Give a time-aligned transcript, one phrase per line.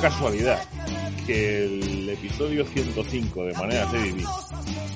[0.00, 0.62] Casualidad
[1.26, 4.26] que el episodio 105 de Maneras de Vivir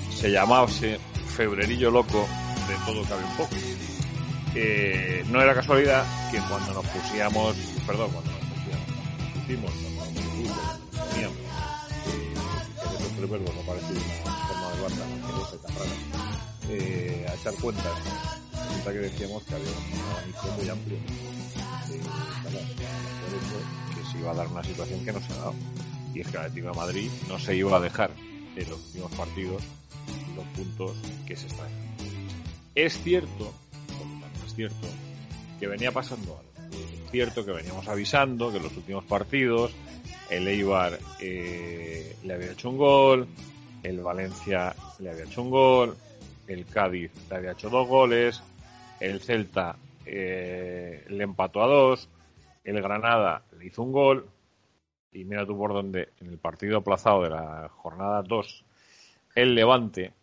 [0.09, 2.27] se llamase Febrerillo Loco
[2.67, 3.55] de todo cabe un poco.
[4.55, 7.55] Eh, no era casualidad que cuando nos pusiéramos,
[7.85, 8.87] perdón, cuando nos pusiéramos,
[9.19, 9.71] nos pusimos,
[13.01, 13.65] nos tres verbos no
[16.69, 17.93] eh, a echar cuentas,
[18.51, 20.97] resulta que decíamos que había un abanico muy amplio
[24.25, 25.53] iba a dar una situación que no se ha dado.
[26.13, 28.09] Y es que el Atlético de Madrid no se iba a dejar
[28.55, 29.63] en los últimos partidos
[30.35, 31.67] los puntos que se están.
[32.73, 33.53] Es cierto,
[34.45, 34.87] es cierto,
[35.59, 36.75] que venía pasando algo.
[37.05, 39.71] Es cierto que veníamos avisando que en los últimos partidos
[40.29, 43.27] el Eibar eh, le había hecho un gol,
[43.83, 45.95] el Valencia le había hecho un gol,
[46.47, 48.41] el Cádiz le había hecho dos goles,
[48.99, 52.09] el Celta eh, le empató a dos,
[52.63, 54.29] el Granada hizo un gol,
[55.11, 58.65] y mira tú por dónde, en el partido aplazado de la jornada 2,
[59.35, 60.13] el Levante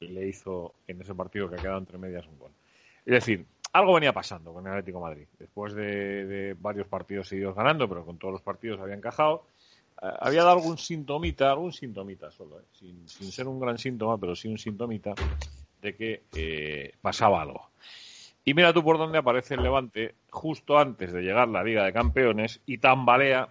[0.00, 2.50] le hizo en ese partido que ha quedado entre medias un gol.
[3.04, 5.26] Es decir, algo venía pasando con el Atlético de Madrid.
[5.38, 9.44] Después de, varios partidos seguidos ganando, pero con todos los partidos había encajado,
[10.02, 14.34] eh, había dado algún sintomita, algún sintomita solo, eh, sin, ser un gran síntoma, pero
[14.34, 15.14] sí un sintomita
[15.82, 17.70] de que eh, pasaba algo.
[18.48, 21.92] Y mira tú por dónde aparece el Levante justo antes de llegar la Liga de
[21.92, 23.48] Campeones y tambalea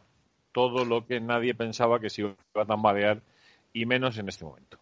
[0.53, 3.19] todo lo que nadie pensaba que se iba a tambalear
[3.73, 4.77] y menos en este momento.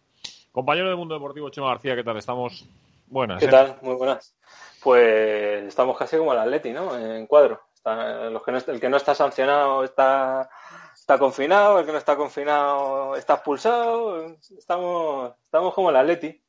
[0.52, 2.16] Compañero del Mundo Deportivo, Chema García, ¿qué tal?
[2.16, 2.64] Estamos
[3.08, 3.40] buenas.
[3.40, 3.50] ¿Qué ¿eh?
[3.50, 3.76] tal?
[3.82, 4.36] Muy buenas.
[4.80, 6.96] Pues estamos casi como el Atleti, ¿no?
[6.96, 7.60] En cuadro.
[7.84, 10.48] los que no, el que no está sancionado está,
[10.94, 14.36] está confinado, el que no está confinado está expulsado.
[14.56, 16.40] Estamos, estamos como el Atleti,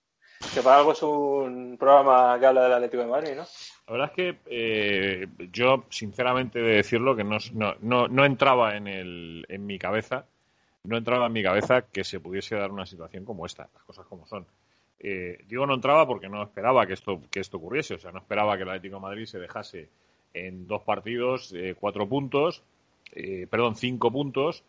[0.53, 3.46] que para algo es un programa que habla del Atlético de Madrid, ¿no?
[3.88, 7.38] La verdad es que eh, yo, sinceramente, de decirlo, que no,
[7.81, 10.25] no, no entraba en, el, en mi cabeza
[10.85, 14.06] no entraba en mi cabeza que se pudiese dar una situación como esta, las cosas
[14.06, 14.46] como son.
[15.00, 18.19] Eh, digo no entraba porque no esperaba que esto, que esto ocurriese, o sea, no
[18.19, 19.90] esperaba que el Atlético de Madrid se dejase
[20.34, 22.63] en dos partidos eh, cuatro puntos,
[23.13, 24.63] eh, perdón, cinco puntos,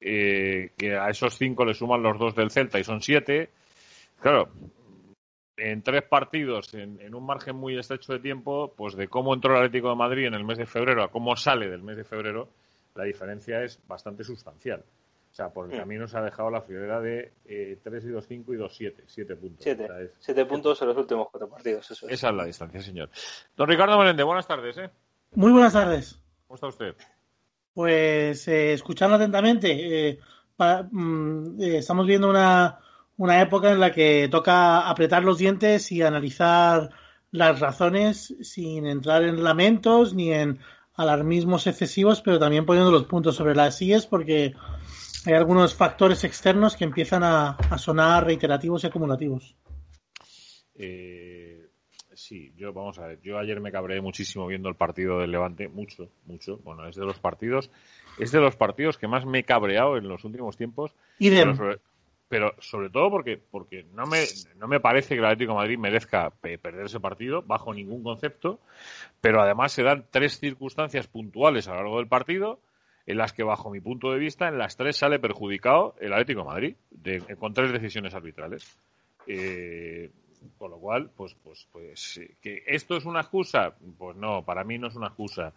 [0.00, 3.50] que a esos cinco le suman los dos del Celta y son siete.
[4.20, 4.48] Claro,
[5.58, 9.52] en tres partidos, en, en, un margen muy estrecho de tiempo, pues de cómo entró
[9.52, 12.04] el Atlético de Madrid en el mes de febrero a cómo sale del mes de
[12.04, 12.48] febrero,
[12.94, 14.84] la diferencia es bastante sustancial.
[15.30, 15.80] O sea, por el mm.
[15.80, 19.04] camino se ha dejado la friolera de eh, 3 y 2, 5 y 2, 7.
[19.06, 19.66] 7 puntos.
[20.20, 21.90] 7, puntos en los últimos cuatro partidos.
[21.90, 22.12] Eso es.
[22.14, 23.10] Esa es la distancia, señor.
[23.56, 24.78] Don Ricardo Melende, buenas tardes.
[24.78, 24.90] ¿eh?
[25.34, 26.20] Muy buenas tardes.
[26.46, 26.96] ¿Cómo está usted?
[27.74, 30.18] Pues eh, escuchando atentamente, eh,
[30.90, 32.76] mm, eh, estamos viendo una,
[33.18, 36.90] una época en la que toca apretar los dientes y analizar
[37.30, 40.60] las razones sin entrar en lamentos ni en
[40.94, 44.54] alarmismos excesivos, pero también poniendo los puntos sobre las sillas porque
[45.26, 49.56] hay algunos factores externos que empiezan a, sonar reiterativos y acumulativos.
[50.76, 51.66] Eh,
[52.14, 55.68] sí, yo vamos a ver, yo ayer me cabré muchísimo viendo el partido del Levante,
[55.68, 56.58] mucho, mucho.
[56.58, 57.70] Bueno, es de los partidos,
[58.16, 60.94] es de los partidos que más me he cabreado en los últimos tiempos.
[61.18, 61.80] Y pero, sobre,
[62.28, 64.24] pero sobre todo porque, porque no me,
[64.56, 68.60] no me parece que el Atlético Madrid merezca perder ese partido bajo ningún concepto,
[69.20, 72.60] pero además se dan tres circunstancias puntuales a lo largo del partido
[73.06, 76.44] en las que, bajo mi punto de vista, en las tres sale perjudicado el Atlético
[76.44, 76.76] Madrid,
[77.38, 78.78] con tres decisiones arbitrales.
[79.26, 80.10] Eh,
[80.58, 84.78] con lo cual, pues, pues, pues, que esto es una excusa, pues no, para mí
[84.78, 85.52] no es una excusa.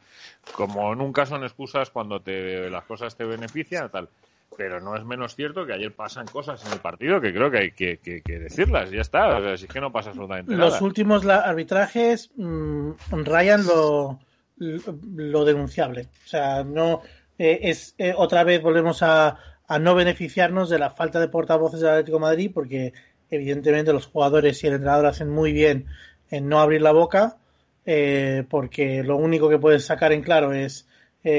[0.56, 4.10] Como nunca son excusas cuando te, las cosas te benefician, tal.
[4.57, 7.57] Pero no es menos cierto que ayer pasan cosas en el partido que creo que
[7.57, 9.38] hay que, decirlas, ya está.
[9.38, 10.65] O sea, si es que no pasa absolutamente nada.
[10.65, 12.92] Los últimos arbitrajes mm,
[13.24, 14.19] rayan lo,
[14.57, 16.09] lo denunciable.
[16.25, 17.01] O sea, no,
[17.38, 19.38] eh, es eh, otra vez volvemos a,
[19.80, 22.94] no beneficiarnos de la falta de portavoces del Atlético de Madrid porque
[23.30, 25.86] evidentemente los jugadores y el entrenador hacen muy bien
[26.30, 27.38] en no abrir la boca
[27.86, 30.88] eh, porque lo único que puedes sacar en claro es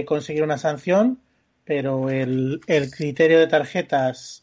[0.07, 1.19] conseguir una sanción
[1.65, 4.43] pero el, el, criterio de tarjetas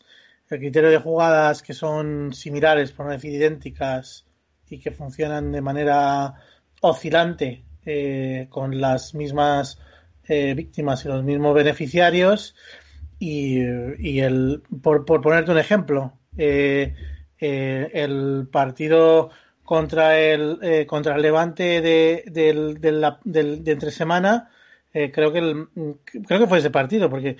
[0.50, 4.26] el criterio de jugadas que son similares por no decir idénticas
[4.70, 6.34] y que funcionan de manera
[6.82, 7.64] oscilante
[8.50, 9.80] con las mismas
[10.28, 12.56] eh, víctimas y los mismos beneficiarios.
[13.18, 13.60] Y,
[14.20, 16.96] el, por, por, un ejemplo, eh,
[17.40, 19.30] eh, el partido
[19.64, 24.52] contra el, contra el Levante de, de entre semana,
[24.92, 25.68] creo, que el,
[26.04, 27.38] creo que fue ese partido, porque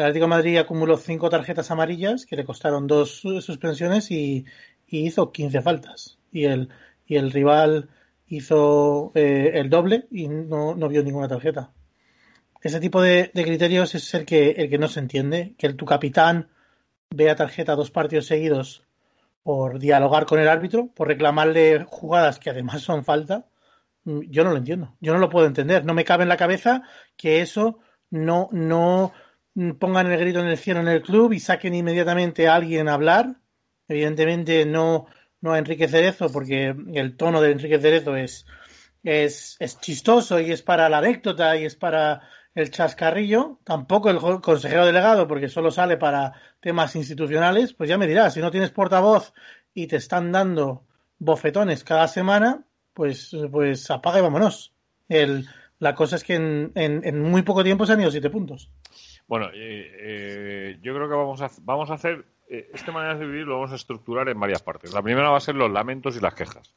[0.00, 4.46] el Atlético de Madrid acumuló cinco tarjetas amarillas que le costaron dos suspensiones y,
[4.86, 6.18] hizo 15 faltas.
[6.32, 6.68] Y el,
[7.06, 7.90] y el rival
[8.26, 11.72] hizo eh, el doble y no, no vio ninguna tarjeta.
[12.62, 15.54] ese tipo de, criterios es el que, el que no se entiende.
[15.58, 16.48] Que el, tu capitán
[17.10, 18.84] vea tarjeta dos partidos seguidos
[19.42, 23.46] por dialogar con el árbitro, por reclamarle jugadas que además son falta,
[24.04, 24.96] yo no lo entiendo.
[25.00, 25.84] Yo no lo puedo entender.
[25.84, 26.82] No me cabe en la cabeza
[27.16, 27.78] que eso
[28.10, 29.12] no, no
[29.78, 32.94] pongan el grito en el cielo en el club y saquen inmediatamente a alguien a
[32.94, 33.36] hablar.
[33.88, 35.06] Evidentemente no,
[35.40, 38.46] no a Enrique Cerezo, porque el tono de Enrique Cerezo es,
[39.02, 42.22] es, es chistoso y es para la anécdota y es para
[42.54, 48.08] el chascarrillo, tampoco el consejero delegado, porque solo sale para temas institucionales, pues ya me
[48.08, 49.32] dirás, si no tienes portavoz
[49.72, 50.84] y te están dando
[51.18, 52.64] bofetones cada semana,
[53.00, 54.74] pues, pues apaga y vámonos.
[55.78, 58.68] La cosa es que en, en, muy poco tiempo se han ido siete puntos.
[59.26, 63.24] Bueno, eh, eh, yo creo que vamos a, vamos a hacer, eh, esta manera de
[63.24, 64.92] vivir lo vamos a estructurar en varias partes.
[64.92, 66.74] La primera va a ser los lamentos y las quejas.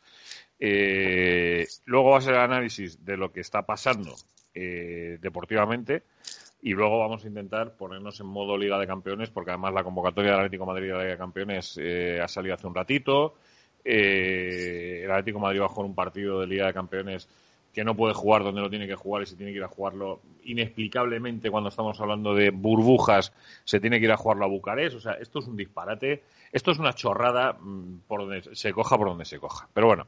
[1.85, 4.15] luego va a ser el análisis de lo que está pasando
[4.55, 6.03] eh, deportivamente.
[6.61, 10.31] Y luego vamos a intentar ponernos en modo Liga de Campeones, porque además la convocatoria
[10.31, 13.35] del Atlético Madrid de la Liga de Campeones eh, ha salido hace un ratito.
[13.83, 17.27] Eh, el Atlético Madrid va a jugar un partido de Liga de Campeones
[17.73, 19.67] que no puede jugar donde lo tiene que jugar y se tiene que ir a
[19.67, 23.33] jugarlo inexplicablemente cuando estamos hablando de burbujas,
[23.63, 24.95] se tiene que ir a jugarlo a Bucarest.
[24.95, 28.97] O sea, esto es un disparate, esto es una chorrada mm, por donde se coja,
[28.97, 29.67] por donde se coja.
[29.73, 30.07] Pero bueno,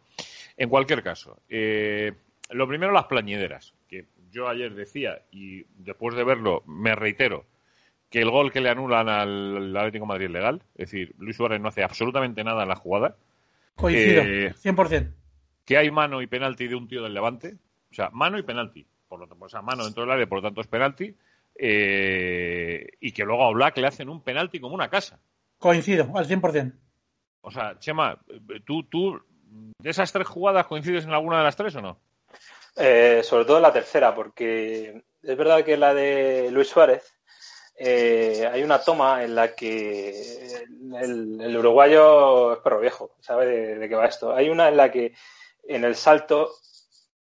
[0.57, 6.62] en cualquier caso, lo primero las plañideras, que yo ayer decía, y después de verlo
[6.68, 7.45] me reitero,
[8.10, 10.62] que el gol que le anulan al Atlético Madrid es legal.
[10.75, 13.18] Es decir, Luis Suárez no hace absolutamente nada en la jugada.
[13.75, 15.13] Coincido, 100%.
[15.66, 17.57] Que hay mano y penalti de un tío del Levante.
[17.92, 18.86] O sea, mano y penalti.
[19.07, 21.16] Por lo tanto, o sea, mano dentro del área, por lo tanto es penalti.
[21.56, 25.19] Eh, y que luego a Black le hacen un penalti como una casa.
[25.57, 26.74] Coincido, al 100%.
[27.42, 28.19] O sea, Chema,
[28.66, 29.22] ¿tú, tú
[29.80, 32.00] de esas tres jugadas coincides en alguna de las tres o no?
[32.75, 37.15] Eh, sobre todo en la tercera, porque es verdad que la de Luis Suárez
[37.77, 40.63] eh, hay una toma en la que
[41.01, 44.33] el, uruguayo es perro viejo, sabe de, qué va esto.
[44.33, 45.13] Hay una en la que
[45.68, 46.51] en el salto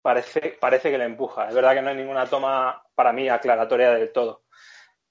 [0.01, 1.48] parece, parece que le empuja.
[1.48, 4.44] Es verdad que no hay ninguna toma para mí aclaratoria del todo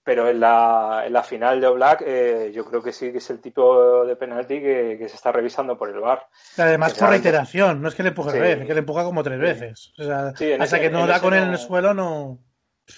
[0.03, 3.31] pero en la, en la final de Oblak eh, yo creo que sí que es
[3.31, 6.27] el tipo de penalti que, se está revisando por el VAR.
[6.57, 8.39] Además por reiteración, no es que le empuje sí.
[8.39, 9.93] es que le empuja como tres veces.
[9.99, 12.39] O sea, hasta que no da con él en el suelo no...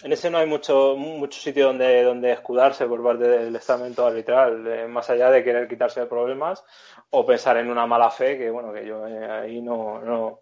[0.02, 4.66] En ese no hay mucho, mucho sitio donde, donde escudarse por parte del estamento arbitral,
[4.66, 6.64] eh, más allá de querer quitarse de problemas
[7.10, 10.40] o pensar en una mala fe, que bueno, que yo eh, ahí no, no,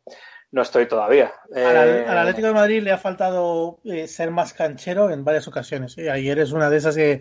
[0.53, 1.33] no estoy todavía.
[1.55, 5.97] Al, eh, Atlético de Madrid le ha faltado eh, ser más canchero en varias ocasiones.
[5.99, 6.11] ¿eh?
[6.11, 7.21] Ayer es una de esas que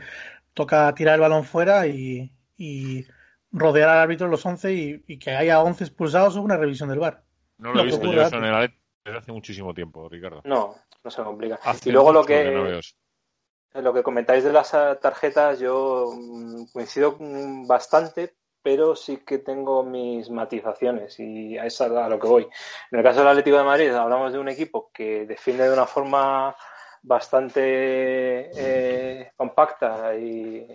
[0.53, 2.31] toca tirar el balón fuera y,
[3.51, 4.73] rodear al árbitro los 11
[5.07, 7.23] y, que haya 11 expulsados o una revisión del bar.
[7.57, 10.41] No lo, he visto yo eso en el Atlético desde hace muchísimo tiempo, Ricardo.
[10.43, 11.59] No, no se complica.
[11.85, 12.81] y luego lo que,
[13.73, 17.17] lo que comentáis de las tarjetas, yo mm, coincido
[17.67, 22.47] bastante, pero sí que tengo mis matizaciones y a eso es a lo que voy.
[22.91, 25.85] En el caso del Atlético de Madrid hablamos de un equipo que defiende de una
[25.85, 26.55] forma
[27.01, 27.61] bastante
[28.55, 30.65] eh, compacta y,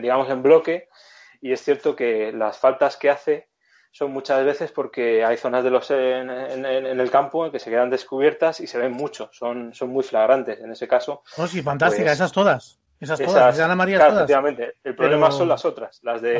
[0.00, 0.88] digamos en bloque
[1.40, 3.47] y es cierto que las faltas que hace
[3.90, 8.60] son muchas veces porque hay zonas de los en, el campo que se quedan descubiertas
[8.60, 11.22] y se ven mucho, son, son muy flagrantes en ese caso.
[11.36, 12.78] Oh, sí, fantástica, pues esas todas.
[13.00, 14.14] Esas todas, esas, María todas.
[14.14, 14.74] Efectivamente.
[14.82, 16.34] El problema son las otras, las de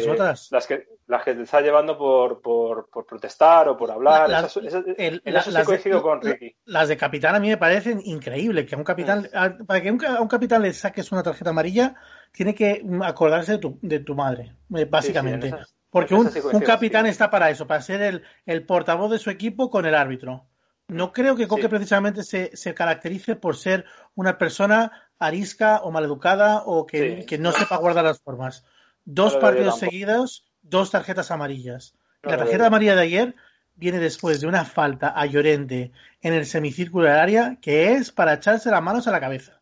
[0.51, 4.29] ¿Las, que las que te está llevando por, por, por protestar o por hablar.
[4.29, 6.57] las, coincido con Ricky.
[6.65, 8.67] Las de capitán a mí me parecen increíbles.
[8.67, 9.67] Que a un capitán, mm.
[9.67, 11.95] para que a un capitán le saques una tarjeta amarilla,
[12.33, 15.55] tiene que acordarse de tu, de tu madre, eh, básicamente.
[16.01, 19.71] Porque un, un, capitán está para eso, para ser el, el portavoz de su equipo
[19.71, 20.47] con el árbitro.
[20.89, 26.63] No creo que Coque precisamente se, se, caracterice por ser una persona arisca o maleducada
[26.65, 28.65] o que, no sepa guardar las formas.
[29.05, 31.95] Dos partidos seguidos, dos tarjetas amarillas.
[32.23, 33.35] la tarjeta amarilla de ayer
[33.75, 38.35] viene después de una falta a Llorente en el semicírculo del área que es para
[38.35, 39.58] echarse las manos a la cabeza.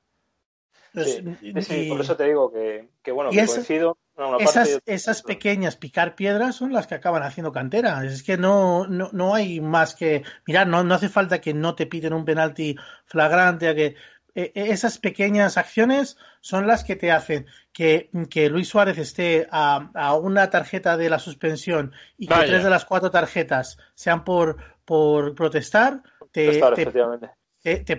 [1.05, 3.99] Sí, por eso te digo que, bueno, que coincido
[4.41, 8.05] esas, esas pequeñas picar piedras son las que acaban haciendo cantera.
[8.05, 10.23] Es que no, no, no hay más que.
[10.47, 13.97] Mirar, no, no hace falta que no te piten un penalti flagrante, a que
[14.35, 19.49] e, e, esas pequeñas acciones son las que te hacen que, que Luis Suárez esté
[19.50, 24.25] a, a, una tarjeta de la suspensión y que tres de las cuatro tarjetas sean
[24.25, 26.03] por, por protestar.
[26.33, 26.93] Te, te,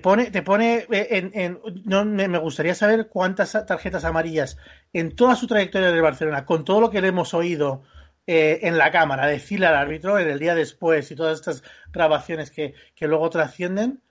[0.01, 4.57] pone, te pone eh, en, en no, me gustaría saber cuántas tarjetas amarillas
[4.93, 7.83] en toda su trayectoria del Barcelona, con todo lo que le hemos oído
[8.27, 12.51] eh, en la cámara, decirle al árbitro en el día después y todas estas grabaciones
[12.51, 14.01] que, que luego trascienden,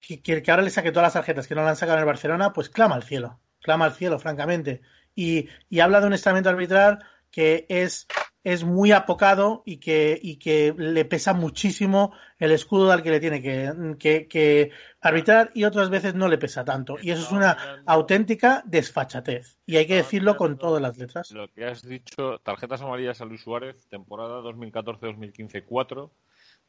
[0.00, 2.06] que, que, ahora le saque todas las tarjetas que no le han sacado en el
[2.06, 4.80] Barcelona, pues clama al cielo, clama al cielo, francamente.
[5.14, 8.06] Y, y habla de un estamento arbitral que es,
[8.44, 13.20] es muy apocado y que, y que le pesa muchísimo el escudo al que le
[13.20, 14.70] tiene que, que,
[15.00, 16.96] arbitrar y otras veces no le pesa tanto.
[17.00, 19.58] Y eso es una auténtica desfachatez.
[19.66, 21.30] Y hay que decirlo con todas las letras.
[21.30, 26.10] Lo que has dicho, tarjetas amarillas a Luis Suárez, temporada 2014-2015 4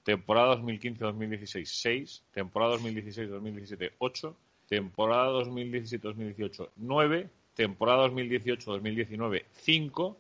[0.03, 4.37] temporada 2015-2016 6, temporada 2016-2017 8,
[4.67, 10.17] temporada 2017-2018 9, temporada 2018-2019 5,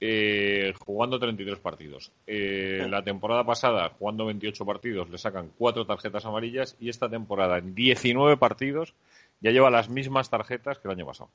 [0.00, 2.12] eh, jugando 33 partidos.
[2.26, 7.58] Eh, la temporada pasada, jugando 28 partidos, le sacan 4 tarjetas amarillas y esta temporada,
[7.58, 8.94] en 19 partidos,
[9.40, 11.30] ya lleva las mismas tarjetas que el año pasado.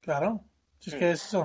[0.00, 0.40] Claro,
[0.84, 1.44] es que es eso.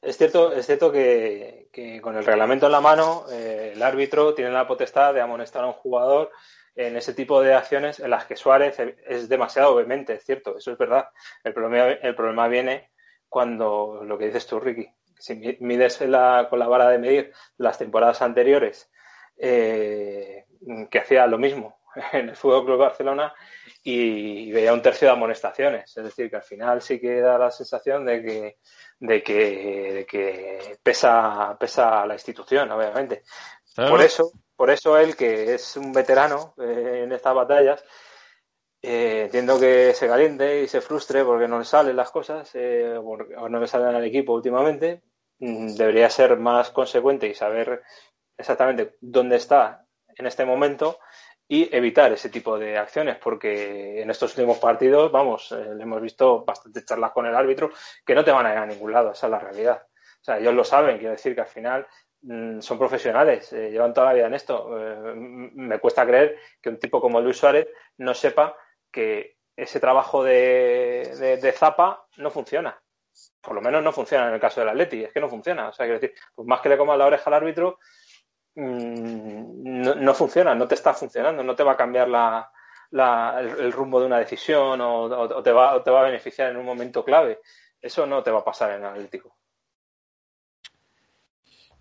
[0.00, 1.68] Es cierto, es cierto que,
[2.02, 5.68] con el reglamento en la mano, eh, el árbitro tiene la potestad de amonestar a
[5.68, 6.30] un jugador
[6.76, 10.70] en ese tipo de acciones en las que Suárez es demasiado vehemente, es cierto, eso
[10.70, 11.08] es verdad.
[11.42, 12.90] El problema, el problema viene
[13.28, 16.10] cuando lo que dices tú, Ricky, si mides con
[16.58, 18.90] la vara de medir las temporadas anteriores,
[19.36, 20.46] eh,
[20.90, 21.78] que hacía lo mismo
[22.12, 23.32] en el Fútbol Club Barcelona
[23.82, 25.96] y veía un tercio de amonestaciones.
[25.96, 28.58] Es decir, que al final sí que da la sensación de que
[29.00, 33.22] de que, que pesa, pesa la institución, obviamente.
[33.76, 37.84] Por eso, por eso él, que es un veterano eh, en estas batallas,
[38.82, 42.96] eh, entiendo que se caliente y se frustre porque no le salen las cosas eh,
[42.96, 45.02] o no le salen al equipo últimamente.
[45.40, 47.82] Mm, debería ser más consecuente y saber
[48.36, 49.84] exactamente dónde está
[50.16, 50.98] en este momento
[51.46, 56.44] y evitar ese tipo de acciones, porque en estos últimos partidos, vamos, eh, hemos visto
[56.44, 57.70] bastantes charlas con el árbitro
[58.04, 59.82] que no te van a ir a ningún lado, esa es la realidad.
[60.20, 61.86] O sea, ellos lo saben, quiero decir que al final
[62.22, 64.78] mm, son profesionales, eh, llevan toda la vida en esto.
[64.78, 68.54] Eh, me cuesta creer que un tipo como Luis Suárez no sepa
[68.92, 72.80] que ese trabajo de, de, Zapa no funciona.
[73.40, 75.68] Por lo menos no funciona en el caso del Atleti, es que no funciona.
[75.68, 77.78] O sea, quiero decir, pues más que le comas la oreja al árbitro,
[78.60, 82.08] Mm, no, funciona, no te está funcionando, no te va a cambiar
[82.90, 87.38] el, rumbo de una decisión o, te va, a beneficiar en un momento clave.
[87.80, 89.36] Eso no te va a pasar en analítico.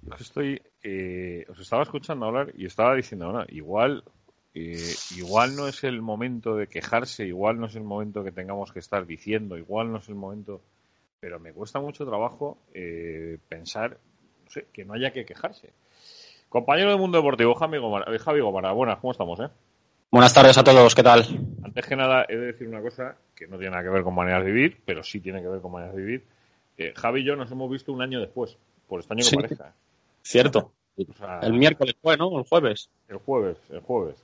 [0.04, 4.04] Yo estoy, eh, os estaba escuchando hablar y estaba diciendo, igual,
[4.54, 8.72] eh, igual no es el momento de quejarse, igual no es el momento que tengamos
[8.72, 10.62] que estar diciendo, igual no es el momento,
[11.20, 13.98] pero me cuesta mucho trabajo eh, pensar,
[14.72, 15.72] que no haya que quejarse.
[16.50, 19.40] Compañero del mundo deportivo, Javi Gomara, Javi Gomara buenas, ¿cómo estamos?
[19.40, 19.50] Eh?
[20.10, 21.26] Buenas tardes a todos, ¿qué tal?
[21.64, 24.16] Antes que nada, he de decir una cosa que no tiene nada que ver con
[24.16, 26.24] maneras de vivir, pero sí tiene que ver con maneras de vivir.
[26.78, 28.58] Eh, Javi y yo nos hemos visto un año después,
[28.88, 29.74] por este año que parezca.
[30.22, 30.72] Cierto.
[31.42, 32.38] el miércoles fue, ¿no?
[32.38, 32.90] El jueves.
[33.10, 34.16] El jueves, el jueves.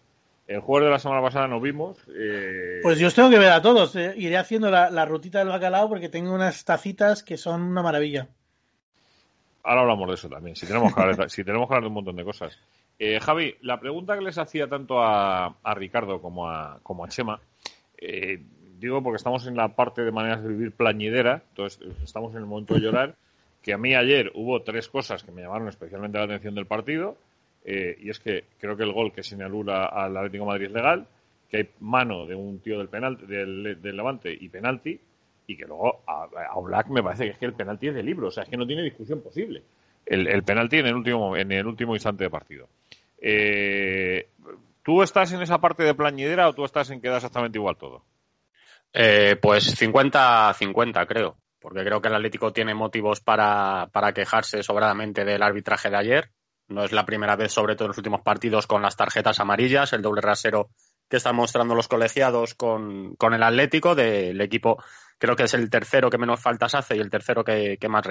[0.48, 1.98] El jueves de la semana pasada nos vimos.
[2.16, 3.96] Eh, pues yo os tengo que ver a todos.
[3.96, 4.14] Eh.
[4.18, 8.28] Iré haciendo la, la, rutita del bacalao porque tengo unas tacitas que son una maravilla
[9.64, 11.88] ahora hablamos de eso también, si tenemos que hablar de, si tenemos que hablar de
[11.88, 12.58] un montón de cosas.
[13.00, 17.40] Eh, Javi, la pregunta que les hacía tanto a, Ricardo como a, como a Chema,
[17.98, 18.40] eh,
[18.80, 22.46] digo porque estamos en la parte de maneras de vivir plañidera, entonces estamos en el
[22.46, 23.16] momento de llorar,
[23.62, 27.18] que a mí ayer hubo tres cosas que me llamaron especialmente la atención del partido,
[27.64, 31.08] eh, y es que creo que el gol que señaló al Atlético Madrid es legal,
[31.50, 35.00] que hay mano de un tío del, penal, del, del Levante y penalti,
[35.48, 38.28] y que luego a, a me parece que es que el penalti es de libro,
[38.28, 39.64] o sea, es que no tiene discusión posible.
[40.06, 42.68] El, el penalti en el último en el último instante de partido.
[43.22, 44.28] Eh,
[44.84, 47.78] ¿Tú estás en esa parte de plañidera o tú estás en que da exactamente igual
[47.78, 48.04] todo?
[48.92, 55.24] Eh, pues 50-50 creo, porque creo que el Atlético tiene motivos para, para quejarse sobradamente
[55.24, 56.30] del arbitraje de ayer.
[56.68, 59.94] No es la primera vez, sobre todo en los últimos partidos, con las tarjetas amarillas,
[59.94, 60.70] el doble rasero
[61.10, 64.82] que están mostrando los colegiados con, con el Atlético, del equipo
[65.24, 68.04] creo que es el tercero que menos faltas hace y el tercero que, más,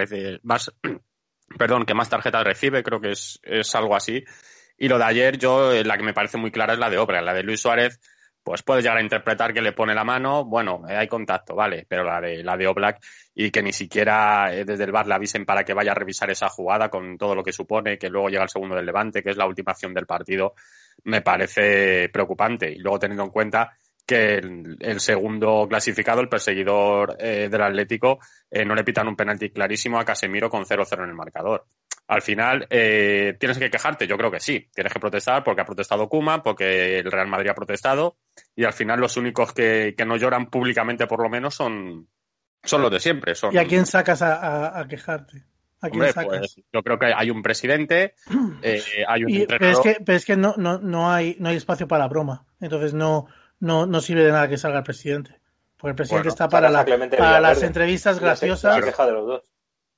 [0.42, 0.72] más,
[1.58, 4.24] perdón, que más tarjetas recibe, creo que es, es algo así.
[4.78, 6.96] Y lo de ayer, yo, eh, la que me parece muy clara es la de
[6.96, 8.00] Obra, la de Luis Suárez,
[8.42, 11.86] pues puedes llegar a interpretar que le pone la mano, bueno, eh, hay contacto, vale,
[11.88, 13.00] pero la de la de Oblak
[13.34, 16.30] y que ni siquiera eh, desde el bar le avisen para que vaya a revisar
[16.30, 19.30] esa jugada con todo lo que supone, que luego llega el segundo del Levante, que
[19.30, 20.54] es la última acción del partido,
[21.04, 22.70] me parece preocupante.
[22.70, 23.72] Y luego teniendo en cuenta
[24.06, 28.18] que el, segundo clasificado, el perseguidor eh, del Atlético,
[28.50, 31.66] eh, no le pitan un penalti clarísimo a Casemiro con 0-0 en el marcador.
[32.12, 34.06] Al final, eh, ¿tienes que quejarte?
[34.06, 34.68] Yo creo que sí.
[34.74, 38.18] Tienes que protestar porque ha protestado Kuma, porque el Real Madrid ha protestado
[38.54, 42.06] y al final los únicos que, no lloran públicamente por lo menos son,
[42.62, 43.34] son los de siempre.
[43.34, 43.54] Son...
[43.54, 45.44] ¿Y a quién sacas a, quejarte?
[45.80, 46.26] ¿A quién sacas?
[46.26, 48.14] Pues, yo creo que hay un presidente,
[49.08, 51.88] hay un pero es que, pero es que no, no, no, hay, no hay espacio
[51.88, 52.44] para la broma.
[52.60, 53.26] Entonces no,
[53.58, 55.40] no, no sirve de nada que salga el presidente.
[55.78, 56.84] Porque el presidente Bueno, está para, la-
[57.16, 58.78] para las entrevistas se- graciosas.
[58.80, 59.42] la queja de los dos.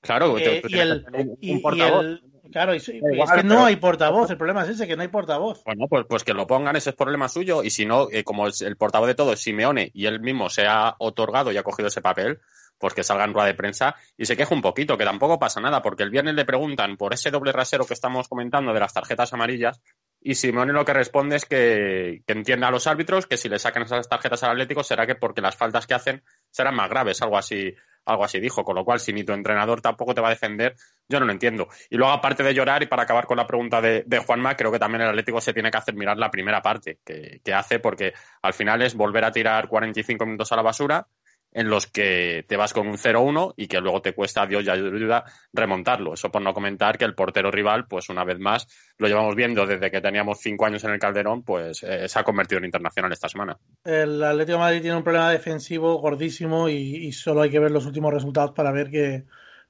[0.04, 2.04] Claro, eh, te- y el, que tener un- y- un y portavoz.
[2.04, 4.30] el- claro, y- es que no hay portavoz.
[4.30, 5.62] El problema es ese, que no hay portavoz.
[5.64, 7.62] Bueno, pues, pues que lo pongan, ese es problema suyo.
[7.62, 10.48] Y si no, eh, como es el portavoz de todo es Simeone y él mismo
[10.50, 12.38] se ha otorgado y ha cogido ese papel,
[12.76, 15.60] pues que salga en rueda de prensa y se queje un poquito, que tampoco pasa
[15.60, 18.92] nada, porque el viernes le preguntan por ese doble rasero que estamos comentando de las
[18.92, 19.80] tarjetas amarillas
[20.20, 23.58] y Simeone lo que responde es que, que entienda a los árbitros que si le
[23.60, 27.22] sacan esas tarjetas al Atlético será que porque las faltas que hacen serán más graves,
[27.22, 27.72] algo así,
[28.06, 30.74] algo así dijo, con lo cual si ni tu entrenador tampoco te va a defender,
[31.08, 31.68] yo no lo entiendo.
[31.90, 34.78] Y luego, aparte de llorar, y para acabar con la pregunta de, Juanma, creo que
[34.78, 38.12] también el Atlético se tiene que hacer mirar la primera parte que, que hace, porque
[38.42, 41.06] al final es volver a tirar 45 minutos a la basura,
[41.54, 44.70] en los que te vas con un 0-1 y que luego te cuesta Dios y
[44.70, 46.14] ayuda remontarlo.
[46.14, 48.66] Eso por no comentar que el portero rival, pues una vez más,
[48.98, 52.24] lo llevamos viendo desde que teníamos cinco años en el Calderón, pues eh, se ha
[52.24, 53.56] convertido en internacional esta semana.
[53.84, 58.12] El Atlético Madrid tiene un problema defensivo gordísimo y, solo hay que ver los últimos
[58.12, 59.24] resultados para ver que,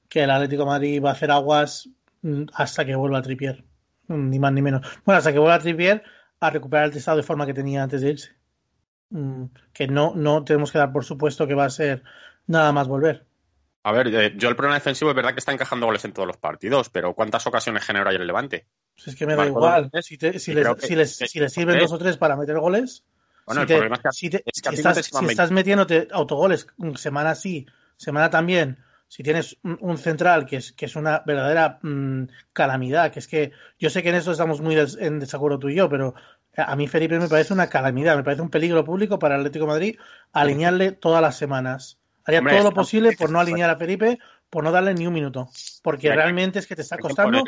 [0.09, 1.87] que el Atlético Madrid va a hacer aguas
[2.23, 3.63] mm, hasta que vuelva a Tripier.
[4.07, 4.81] Mm, Ni más ni menos.
[5.05, 6.03] Bueno, hasta que vuelva a Tripier
[6.39, 8.31] a recuperar el estado de forma que tenía antes de irse.
[9.09, 12.03] Mm, Que no, no tenemos que dar por supuesto que va a ser
[12.47, 13.25] nada más volver.
[13.83, 16.27] A ver, eh, yo el problema defensivo es verdad que está encajando goles en todos
[16.27, 18.67] los partidos, pero ¿cuántas ocasiones genera ayer el Levante?
[18.95, 19.89] Pues es que me da igual.
[20.01, 22.17] Si, te- si les, creo que- si les- que- si les sirven dos o tres
[22.17, 23.03] para meter goles,
[23.45, 24.89] Bueno, si el te- problema es que, si te- es que a si ti no
[24.89, 27.65] estás, te si estás metiéndote autogoles mm, semana sí,
[27.97, 28.77] semana también,
[29.07, 33.51] si tienes un, central que es, que es una verdadera mm, calamidad, que es que
[33.77, 36.15] yo sé que en eso estamos muy des- en desacuerdo tú y yo, pero
[36.57, 39.65] a mí Felipe me parece una calamidad, me parece un peligro público para el Atlético
[39.65, 39.99] de Madrid
[40.33, 41.99] alinearle todas las semanas.
[42.25, 45.13] Haría Hombre, todo lo posible por no alinear a Felipe, por no darle ni un
[45.13, 45.49] minuto,
[45.83, 47.43] porque realmente es que te está costando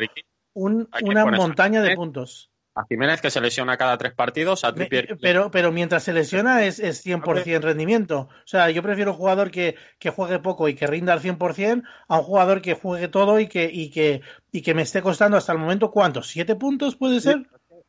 [0.54, 2.50] un- una montaña de puntos.
[2.74, 6.64] A Jiménez que se lesiona cada tres partidos, a Trippier pero, pero mientras se lesiona
[6.64, 8.28] es, es 100% rendimiento.
[8.30, 11.82] O sea, yo prefiero un jugador que, que juegue poco y que rinda al 100%
[12.06, 14.20] a un jugador que juegue todo y que, y que,
[14.52, 16.28] y que me esté costando hasta el momento, ¿cuántos?
[16.28, 17.48] ¿Siete puntos puede ser?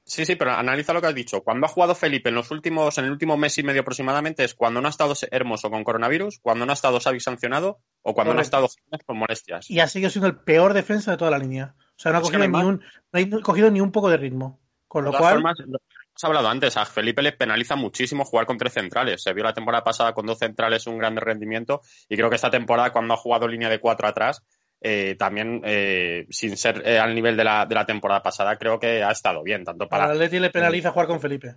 [0.09, 1.43] Sí, sí, pero analiza lo que has dicho.
[1.43, 4.55] Cuando ha jugado Felipe en los últimos, en el último mes y medio aproximadamente, es
[4.55, 8.33] cuando no ha estado Hermoso con coronavirus, cuando no ha estado Xavi sancionado o cuando
[8.33, 9.69] no ha estado Jiménez con molestias.
[9.69, 11.75] Y ha seguido siendo el peor defensa de toda la línea.
[11.77, 14.59] O sea, no ha cogido, ni un, no ha cogido ni un poco de ritmo.
[14.87, 18.25] Con De lo todas cual, formas, lo hemos hablado antes, a Felipe le penaliza muchísimo
[18.25, 19.21] jugar con tres centrales.
[19.21, 22.49] Se vio la temporada pasada con dos centrales un gran rendimiento y creo que esta
[22.49, 24.41] temporada cuando ha jugado línea de cuatro atrás,
[24.81, 28.79] eh, también eh, sin ser eh, al nivel de la, de la temporada pasada, creo
[28.79, 31.55] que ha estado bien, tanto para Atleti le penaliza jugar con Felipe.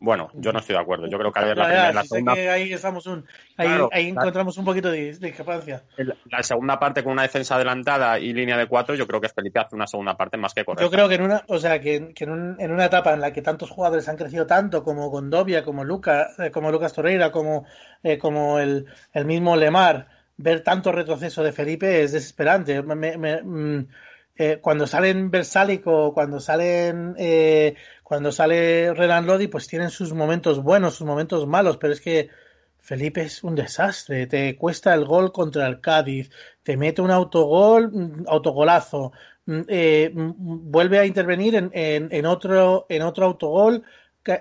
[0.00, 1.06] Bueno, yo no estoy de acuerdo.
[1.06, 3.24] Yo creo que la, primera- la segunda ahí estamos un,
[3.56, 4.20] ahí, Claro, ahí claro.
[4.20, 5.84] encontramos un poquito de, de discrepancia.
[6.26, 9.60] La segunda parte con una defensa adelantada y línea de cuatro, yo creo que Felipe
[9.60, 10.84] hace una segunda parte más que correcta.
[10.84, 13.20] Yo creo que en una, o sea, que, que en, un- en una etapa en
[13.22, 17.32] la que tantos jugadores han crecido tanto, como Gondovia, como Luca, eh, como Lucas Torreira,
[17.32, 17.64] como,
[18.02, 22.82] eh, como el, el mismo Lemar, ver tanto retroceso de Felipe es desesperante.
[22.82, 23.88] Me- me- mm,
[24.36, 30.12] eh, cuando salen Versálic o cuando salen eh, cuando sale Renan Lodi, pues tienen sus
[30.12, 32.30] momentos buenos, sus momentos malos, pero es que
[32.78, 34.26] Felipe es un desastre.
[34.26, 36.30] Te cuesta el gol contra el Cádiz,
[36.62, 39.12] te mete un autogol, mm, autogolazo,
[39.46, 43.84] mm, eh, vuelve a intervenir en, en- en otro, en otro autogol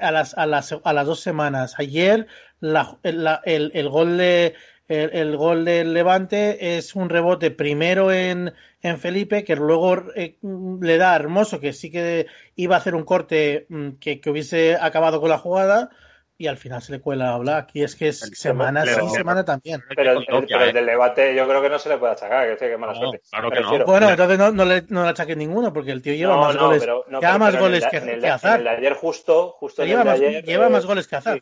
[0.01, 1.75] a las, a las, a las dos semanas.
[1.77, 2.27] Ayer
[2.61, 4.55] el gol de,
[5.01, 10.37] el, el gol del Levante es un rebote primero en, en Felipe, que luego eh,
[10.81, 14.29] le da a Hermoso, que sí que iba a hacer un corte mm, que, que
[14.29, 15.89] hubiese acabado con la jugada,
[16.35, 17.69] y al final se le cuela a Black.
[17.73, 19.81] Y es que es El- semana sí, semana también.
[19.95, 22.57] Pero el, el- pero el del debate yo creo que no se le puede achacar,
[22.57, 23.21] que, que mala No, suerte.
[23.29, 23.85] claro que no.
[23.85, 26.55] Bueno, entonces no, no le, no le achaque ninguno, porque el tío lleva No, más
[26.55, 30.01] no, goles, pero- no, lleva pero- más goles el que, de ayer justo, justo lleva
[30.01, 30.43] el de más, ayer...
[30.43, 31.39] lleva más goles que Hazard.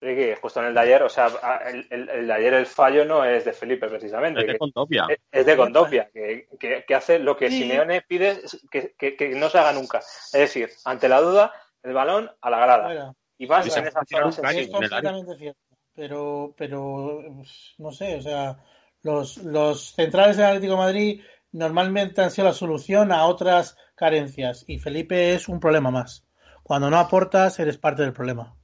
[0.00, 1.26] Ricky, justo en el de ayer, o sea,
[1.66, 5.06] el, el- el de ayer el fallo no es de Felipe precisamente, Es de Condovia.
[5.10, 7.58] es- es de Condopia, que, que- que hace lo que Sí.
[7.62, 9.98] Simeone pide que, que- que no se haga nunca.
[9.98, 13.14] Es decir, ante la duda, el balón a la grada.
[13.38, 15.60] Y más en zonas caño Es completamente cierto.
[15.94, 17.22] Pero, pero
[17.78, 18.58] no sé, o sea,
[19.02, 24.64] los, los centrales del Atlético de Madrid normalmente han sido la solución a otras carencias
[24.66, 26.24] y Felipe es un problema más.
[26.62, 28.56] Cuando no aportas, eres parte del problema.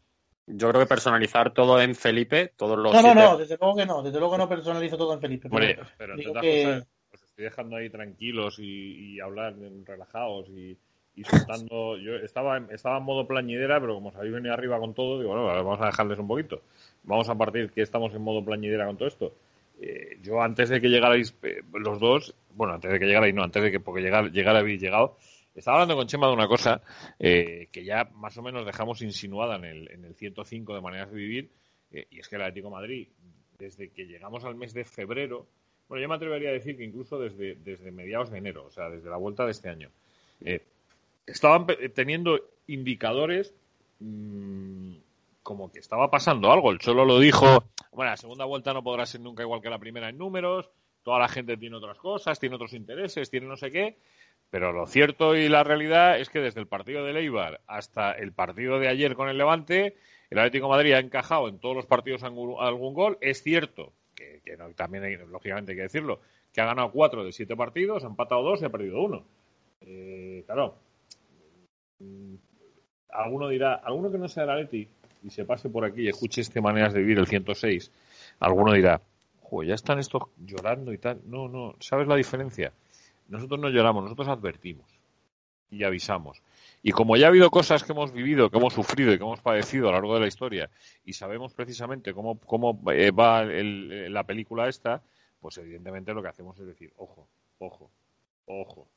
[0.46, 3.76] Yo creo que personalizar todo en Felipe, todos los No, no, siete- no, desde luego
[3.76, 5.48] que no, desde luego que no personalizo todo en Felipe.
[5.50, 9.20] pero Hombre, pero entre digo otras que- cosas, os estoy dejando ahí tranquilos y, y
[9.20, 10.76] hablar en- relajados y,
[11.16, 11.96] y soltando.
[11.98, 15.18] Yo estaba, en- estaba en modo plañidera, pero como os habéis venido arriba con todo,
[15.18, 16.62] digo, bueno, vamos a dejarles un poquito.
[17.02, 19.32] Vamos a partir que estamos en modo plañidera con todo esto.
[19.80, 23.42] Eh, yo antes de que llegarais eh, los dos, bueno, antes de que llegarais, no,
[23.42, 25.16] antes de que porque llegar, llegar habéis llegado,
[25.56, 26.82] Estaba hablando con Chema de una cosa
[27.18, 31.10] eh, que ya más o menos dejamos insinuada en el, en el 105 de maneras
[31.10, 31.50] de vivir,
[31.90, 33.08] eh, y es que el Atlético de Madrid,
[33.58, 35.46] desde que llegamos al mes de febrero,
[35.88, 38.90] bueno, yo me atrevería a decir que incluso desde, desde mediados de enero, o sea,
[38.90, 39.90] desde la vuelta de este año,
[40.44, 40.62] eh,
[41.26, 43.54] estaban teniendo indicadores
[44.00, 44.94] mmm,
[45.42, 46.70] como que estaba pasando algo.
[46.70, 49.78] El Cholo lo dijo, bueno, la segunda vuelta no podrá ser nunca igual que la
[49.78, 50.68] primera en números,
[51.02, 53.96] toda la gente tiene otras cosas, tiene otros intereses, tiene no sé qué,
[54.50, 58.32] pero lo cierto y la realidad es que desde el partido de Leibar hasta el
[58.32, 59.96] partido de ayer con el Levante,
[60.30, 63.18] el Atlético Madrid ha encajado en todos los partidos algún gol.
[63.20, 66.20] Es cierto, que, no, también hay, lógicamente hay que decirlo,
[66.52, 69.24] que ha ganado cuatro de siete partidos, ha empatado dos y ha perdido uno.
[69.82, 70.76] Eh, claro,
[71.98, 72.34] mm,
[73.10, 74.88] alguno dirá, alguno que no sea el Atleti
[75.22, 77.90] y se pase por aquí y escuche este maneras de vivir el 106,
[78.40, 79.00] alguno dirá,
[79.64, 81.20] ya están estos llorando y tal.
[81.26, 82.72] No, no, ¿sabes la diferencia?
[83.28, 84.86] Nosotros no lloramos, nosotros advertimos
[85.70, 86.42] y avisamos.
[86.82, 89.40] Y como ya ha habido cosas que hemos vivido, que hemos sufrido y que hemos
[89.40, 90.70] padecido a lo largo de la historia
[91.04, 95.02] y sabemos precisamente cómo, cómo eh, va el, la película esta,
[95.40, 97.90] pues evidentemente lo que hacemos es decir, ojo, ojo,
[98.46, 98.88] ojo,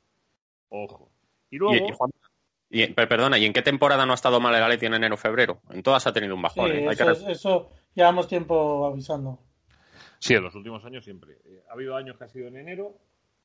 [0.69, 1.09] ojo.
[1.49, 1.87] Y luego...
[2.71, 5.59] Y, perdona, ¿y en qué temporada no ha estado mal el Atleti en enero-febrero?
[5.71, 6.69] En todas ha tenido un bajón.
[6.69, 6.87] ¿eh?
[6.91, 9.39] eso, eso llevamos tiempo avisando.
[10.19, 11.39] Sí, en los últimos años siempre.
[11.45, 12.93] Eh, ha habido años que ha sido en enero,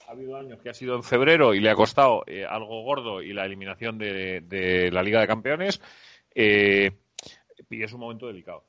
[0.06, 3.22] ha habido años que ha sido en febrero y le ha costado eh, algo gordo
[3.22, 5.80] y la eliminación de, la Liga de Campeones.
[6.34, 6.90] Eh,
[7.70, 8.64] y es un momento delicado.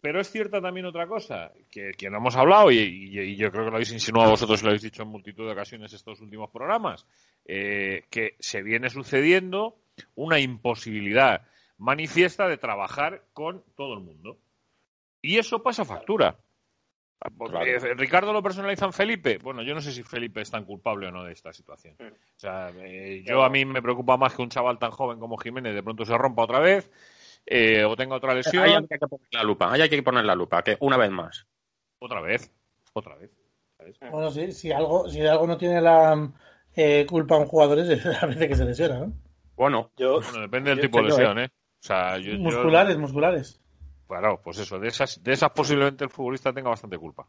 [0.00, 3.76] Pero es cierta también otra cosa, que, no hemos hablado y, yo creo que lo
[3.76, 7.06] habéis insinuado vosotros y lo habéis dicho en multitud de ocasiones estos últimos programas,
[7.46, 9.78] que se viene sucediendo
[10.14, 11.46] una imposibilidad
[11.78, 14.38] manifiesta de trabajar con todo el mundo.
[15.22, 16.36] Y eso pasa factura.
[17.96, 19.38] Ricardo lo personaliza en Felipe.
[19.38, 21.96] Bueno, yo no sé si Felipe es tan culpable o no de esta situación.
[21.98, 25.38] O sea, eh, yo a mí me preocupa más que un chaval tan joven como
[25.38, 26.90] Jiménez de pronto se rompa otra vez
[27.46, 28.64] eh, o tenga otra lesión.
[28.64, 29.72] Ahí hay que poner la lupa.
[29.72, 30.62] hay que poner la lupa.
[30.62, 31.46] Que una vez más.
[31.98, 32.52] Otra vez.
[32.92, 33.30] Otra vez.
[34.10, 36.30] Bueno, sí, si algo, si algo no tiene la
[36.74, 39.12] eh, culpa a un jugador es a veces que se lesiona, ¿no?
[39.56, 41.46] Bueno, yo, depende del tipo de lesión, ¿eh?
[41.46, 43.63] O sea, musculares, musculares.
[44.06, 47.26] Claro, pues eso, de esas, de esas posiblemente el futbolista tenga bastante culpa.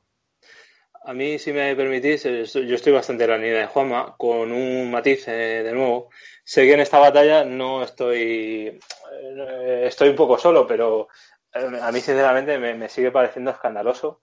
[1.07, 4.89] A mí, si me permitís, yo estoy bastante en la línea de Juanma, con un
[4.89, 6.09] matiz eh, de nuevo.
[6.43, 8.79] Sé que en esta batalla no estoy,
[9.21, 11.07] eh, estoy un poco solo, pero
[11.53, 14.21] eh, a mí sinceramente me, sigue pareciendo escandaloso,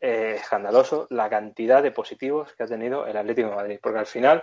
[0.00, 4.42] escandaloso la cantidad de positivos que ha tenido el Atlético de Madrid, porque al final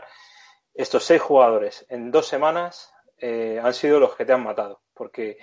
[0.75, 5.37] estos seis jugadores en dos semanas han sido los que te han matado, porque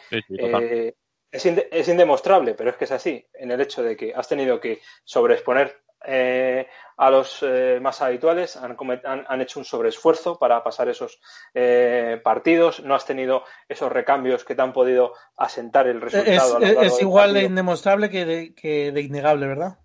[1.31, 4.81] es, indemostrable, pero es que es así, en el hecho de que has tenido que
[5.05, 6.67] sobreexponer eh,
[6.99, 11.21] a los eh, más habituales, han, hecho un sobreesfuerzo para pasar esos
[11.55, 16.61] eh, partidos, no has tenido esos recambios que te han podido asentar el resultado.
[16.61, 19.79] Es, igual de indemostrable que de innegable, ¿verdad?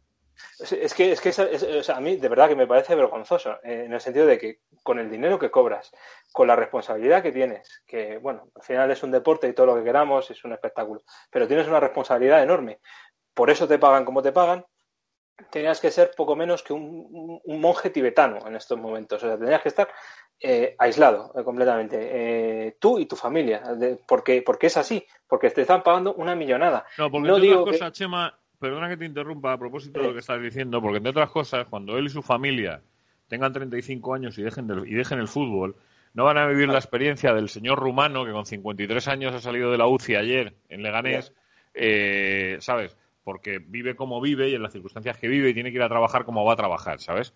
[0.62, 4.00] Es que, es que a mí de verdad que me parece vergonzoso, eh, en el
[4.00, 5.92] sentido de que con el dinero que cobras,
[6.32, 9.76] con la responsabilidad que tienes, que bueno, al final es un deporte y todo lo
[9.76, 11.02] que queramos, es un espectáculo,
[11.32, 12.80] pero tienes una responsabilidad enorme.
[13.34, 14.66] Por eso te pagan como te pagan.
[15.50, 19.24] Tenías que ser poco menos que un, monje tibetano en estos momentos.
[19.24, 19.90] O sea, tenías que estar
[20.40, 22.78] eh, aislado eh, completamente.
[22.80, 23.64] tú y tu familia.
[24.08, 25.04] porque, porque es así.
[25.26, 26.86] Porque te están pagando una millonada.
[26.98, 30.20] No, porque no digo cosa, Chema, perdona que te interrumpa a propósito de lo que
[30.20, 32.80] estás diciendo, porque entre otras cosas, cuando él y su familia
[33.28, 35.76] tengan 35 años y dejen, y dejen el fútbol,
[36.14, 39.72] no van a vivir la experiencia del señor rumano que con 53 años ha salido
[39.72, 41.34] de la UCI ayer en Leganés,
[41.74, 42.96] eh, ¿sabes?
[43.24, 45.90] Porque vive como vive y en las circunstancias que vive y tiene que ir a
[45.90, 47.34] trabajar como va a trabajar, ¿sabes?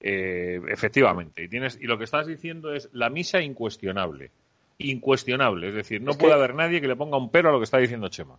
[0.00, 1.42] Eh, efectivamente.
[1.42, 4.30] Y, tienes, y lo que estás diciendo es la misa incuestionable.
[4.76, 5.68] Incuestionable.
[5.68, 7.78] Es decir, no puede haber nadie que le ponga un pero a lo que está
[7.78, 8.38] diciendo Chema.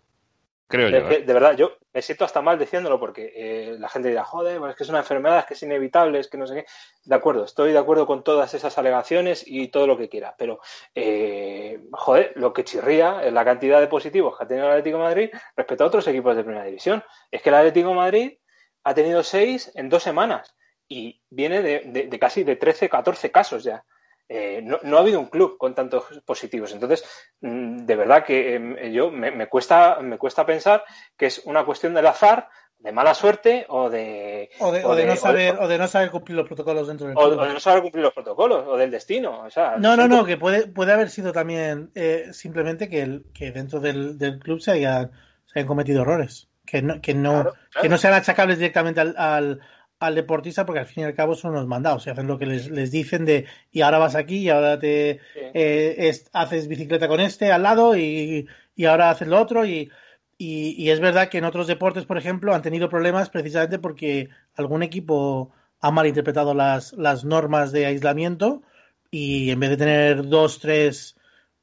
[0.67, 0.97] Creo yo.
[1.09, 1.23] ¿eh?
[1.23, 4.75] De verdad, yo me siento hasta mal diciéndolo porque eh, la gente dirá, joder, es
[4.75, 6.65] que es una enfermedad, es que es inevitable, es que no sé qué.
[7.05, 10.59] De acuerdo, estoy de acuerdo con todas esas alegaciones y todo lo que quiera, pero,
[10.93, 14.97] eh, joder, lo que chirría es la cantidad de positivos que ha tenido el Atlético
[14.97, 17.03] de Madrid respecto a otros equipos de primera división.
[17.31, 18.37] Es que el Atlético de Madrid
[18.83, 20.53] ha tenido seis en dos semanas
[20.89, 23.85] y viene de, de casi de 13, 14 casos ya.
[24.29, 26.73] Eh, no, ha habido un club con tantos positivos.
[26.73, 27.03] Entonces,
[27.41, 30.83] mm, de verdad que em, yo me, cuesta, me cuesta pensar
[31.15, 34.49] que es una cuestión del azar, de mala suerte o de.
[34.59, 37.39] O de, no, saber, o de no saber cumplir los protocolos dentro del club.
[37.39, 39.41] O, de no saber cumplir los protocolos, o del destino.
[39.41, 43.25] O sea, no, no, no, que puede, puede haber sido también eh, simplemente que, el,
[43.33, 45.09] que dentro del, club se, haya,
[45.45, 46.49] se hayan cometido errores.
[46.65, 49.61] Que no, que no, que no sean achacables directamente al al
[49.99, 52.69] deportista porque al fin y al cabo son los mandados y hacen lo que les,
[52.69, 57.51] les dicen de y ahora vas aquí y ahora te eh, haces bicicleta con este
[57.51, 59.89] al lado y, y ahora haces lo otro y,
[60.37, 64.83] y, es verdad que en otros deportes, por ejemplo, han tenido problemas precisamente porque algún
[64.83, 68.61] equipo ha malinterpretado las, las normas de aislamiento
[69.09, 71.15] y en vez de tener dos, tres,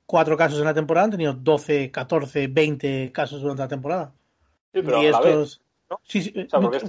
[0.07, 4.13] cuatro casos en la temporada, han tenido 12, 14, 20 casos durante la temporada.
[4.73, 5.61] Sí, pero y estos...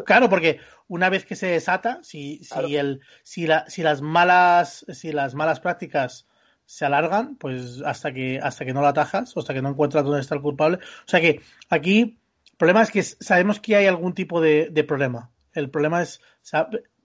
[0.05, 4.85] Claro, porque una vez que se desata, si, si, el, si, la, si, las malas,
[4.89, 6.27] si las malas prácticas
[6.65, 10.03] se alargan, pues hasta que, hasta que no la atajas, o hasta que no encuentras
[10.03, 10.77] dónde está el culpable.
[10.77, 15.31] O sea que aquí, el problema es que sabemos que hay algún tipo de, problema.
[15.53, 16.21] El problema es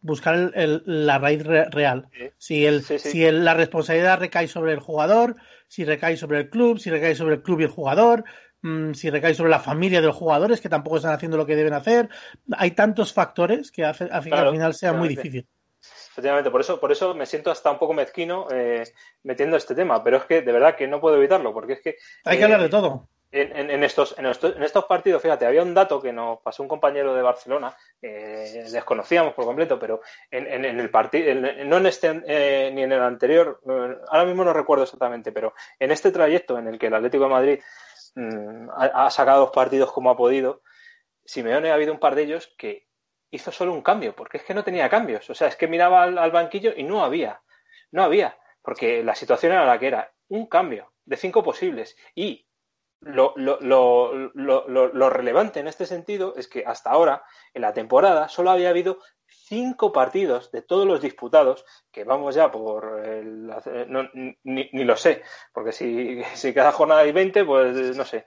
[0.02, 2.08] buscar la raíz real.
[2.38, 5.36] Si, el, si la responsabilidad recae sobre el jugador,
[5.68, 8.24] si recae sobre el club, si recae sobre el club y el jugador,
[8.62, 11.56] mm, si recae sobre la familia de los jugadores que tampoco están haciendo lo que
[11.56, 12.08] deben hacer.
[12.52, 15.46] Hay tantos factores que hace, al final sea muy difícil.
[16.10, 18.84] Efectivamente, por eso, por eso me siento hasta un poco mezquino eh,
[19.22, 21.96] metiendo este tema, pero es que de verdad que no puedo evitarlo, porque es que...
[22.24, 23.08] Hay que hablar de todo.
[23.32, 27.22] En, estos, en, estos, partidos, fíjate, había un dato que nos pasó un compañero de
[27.22, 30.00] Barcelona, eh, desconocíamos por completo, pero
[30.32, 31.32] en, el partido,
[31.64, 33.60] no en este eh, ni en el anterior,
[34.08, 37.30] ahora mismo no recuerdo exactamente, pero en este trayecto en el que el Atlético de
[37.30, 37.60] Madrid
[38.14, 40.62] mm, ha, sacado dos partidos como ha podido,
[41.24, 42.88] Simeone ha habido un par de ellos que
[43.30, 45.28] hizo solo un cambio, porque es que no tenía cambios.
[45.30, 47.42] O sea, es que miraba al, banquillo y no había.
[47.92, 50.12] No había, porque la situación era la que era.
[50.28, 51.96] Un cambio de cinco posibles.
[52.14, 52.46] Y
[53.00, 58.28] lo, lo, lo, lo, relevante en este sentido es que hasta ahora, en la temporada,
[58.28, 63.50] solo había habido cinco partidos de todos los disputados, que vamos ya por el,
[64.44, 68.26] ni, ni, lo sé, porque si, si cada jornada hay 20, pues no sé,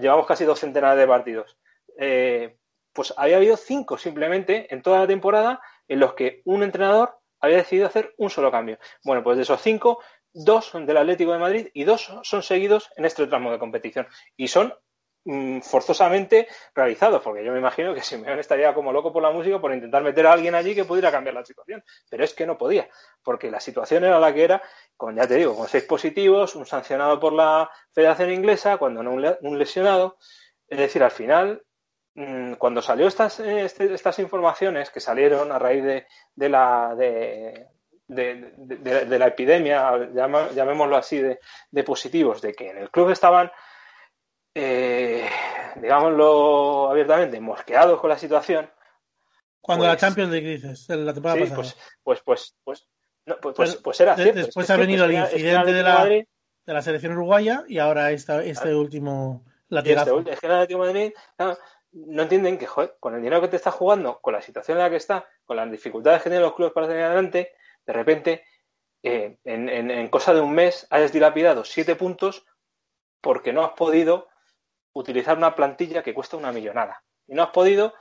[0.00, 1.58] llevamos casi dos centenares de partidos.
[1.98, 2.58] Eh,
[2.92, 7.58] pues había habido cinco simplemente en toda la temporada en los que un entrenador había
[7.58, 8.78] decidido hacer un solo cambio.
[9.04, 10.00] Bueno, pues de esos cinco,
[10.32, 14.06] dos son del Atlético de Madrid y dos son seguidos en este tramo de competición.
[14.36, 14.74] Y son
[15.62, 19.74] forzosamente realizados, porque yo me imagino que Simeone estaría como loco por la música por
[19.74, 21.82] intentar meter a alguien allí que pudiera cambiar la situación.
[22.08, 22.88] Pero es que no podía,
[23.22, 24.62] porque la situación era la que era,
[24.96, 29.12] con, ya te digo, con seis positivos, un sancionado por la Federación Inglesa, cuando no
[29.12, 30.18] un lesionado.
[30.68, 31.62] Es decir, al final
[32.16, 36.94] Mm, cuando salió estas, eh, este, estas informaciones que salieron a raíz de, de la
[36.96, 37.68] de,
[39.18, 39.92] la epidemia,
[40.54, 43.52] llamémoslo así, de, positivos, de que en el club estaban,
[44.58, 45.28] eh,
[45.76, 48.70] digámoslo abiertamente, mosqueados con la situación.
[49.60, 51.56] Cuando la pues Champions League dices, la temporada pasada.
[51.56, 52.88] Pues, pues, pues, pues,
[53.42, 54.40] pues, pues, pues, era cierto.
[54.40, 56.26] Después ha venido el incidente de la, de
[56.64, 60.08] la selección uruguaya y ahora esta, este último lateral.
[60.20, 61.12] Este, es que el Atlético Madrid,
[61.92, 64.84] no entienden que, joder, con el dinero que te estás jugando, con la situación en
[64.84, 67.52] la que está, con las dificultades que tienen los clubes para tener adelante,
[67.84, 68.44] de repente,
[69.02, 72.46] eh, en, en, cosa de un mes, hayas dilapidado siete puntos
[73.20, 74.28] porque no has podido
[74.98, 77.02] utilizar una plantilla que cuesta una millonada.
[77.26, 77.94] Y no has podido,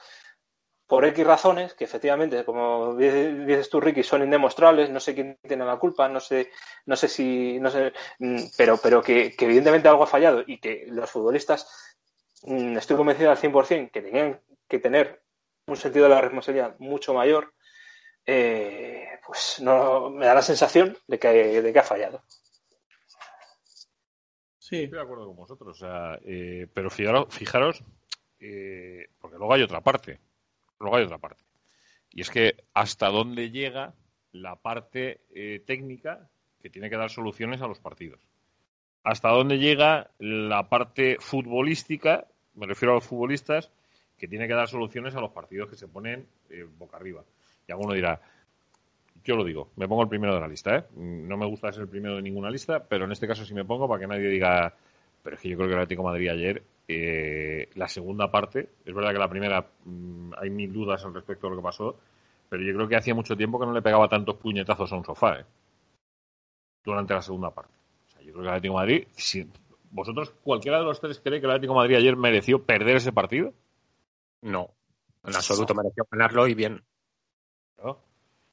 [0.88, 5.66] por X razones, que efectivamente, como dices tú, Ricky, son indemostrables, no sé quién tiene
[5.66, 6.52] la culpa, no sé,
[6.86, 10.86] no sé si, no sé, mm, pero, pero que evidentemente algo ha fallado y que
[10.88, 11.96] los futbolistas
[12.46, 15.24] Mm, estoy convencido al 100% que tenían que tener
[15.68, 17.54] un sentido de la responsabilidad mucho mayor,
[18.26, 22.24] eh, pues no me da la sensación de que, de que ha fallado.
[24.70, 24.84] Sí.
[24.84, 25.84] Estoy de acuerdo con vosotros,
[26.26, 27.84] eh, pero fijaros,
[28.40, 30.20] eh, porque luego hay otra parte,
[30.80, 31.44] luego hay otra parte,
[32.12, 33.94] y es que hasta dónde llega
[34.32, 35.22] la parte
[35.66, 36.30] técnica
[36.62, 38.28] que tiene que dar soluciones a los partidos.
[39.04, 43.70] Hasta dónde llega la parte futbolística me refiero a los futbolistas,
[44.18, 47.24] que tiene que dar soluciones a los partidos que se ponen eh, boca arriba.
[47.68, 48.22] Y alguno dirá,
[49.26, 50.84] yo lo digo, me pongo el primero de la lista, ¿eh?
[50.96, 53.66] No me gusta ser el primero de ninguna lista, pero en este caso sí me
[53.66, 54.74] pongo para que nadie diga,
[55.24, 58.94] pero es que yo creo que el Atlético Madrid ayer, eh, la segunda parte, es
[58.94, 61.98] verdad que la primera mm, hay mil dudas al respecto de lo que pasó,
[62.48, 65.04] pero yo creo que hacía mucho tiempo que no le pegaba tantos puñetazos a un
[65.04, 65.46] sofá, ¿eh?
[66.84, 67.74] Durante la segunda parte.
[68.06, 69.08] O sea, yo creo que el Atlético Madrid,
[69.90, 73.12] ¿Vosotros, cualquiera de los tres, cree que el Atlético de Madrid ayer mereció perder ese
[73.12, 73.54] partido?
[74.42, 74.70] No,
[75.24, 76.84] en absoluto mereció ganarlo y bien.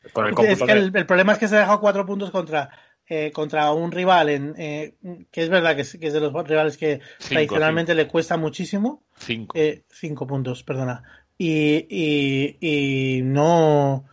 [0.05, 2.71] Es que el, problema es que se ha dejado cuatro puntos contra,
[3.07, 4.95] eh, contra un rival en, eh,
[5.31, 9.03] que es verdad que es, de los rivales que tradicionalmente le cuesta muchísimo.
[9.17, 9.57] Cinco.
[9.59, 11.03] Eh, cinco puntos, perdona.
[11.38, 14.05] Y, y, y no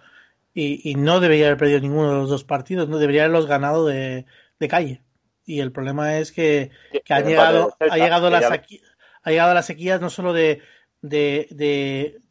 [0.54, 3.86] y, y, no debería haber perdido ninguno de los dos partidos, no debería haberlos ganado
[3.86, 4.25] de,
[4.60, 5.02] de calle
[5.49, 6.69] y el problema es que,
[7.10, 8.82] ha llegado, ha llegado la sequía,
[9.23, 10.62] ha llegado la sequía no solo de,
[11.01, 11.47] de,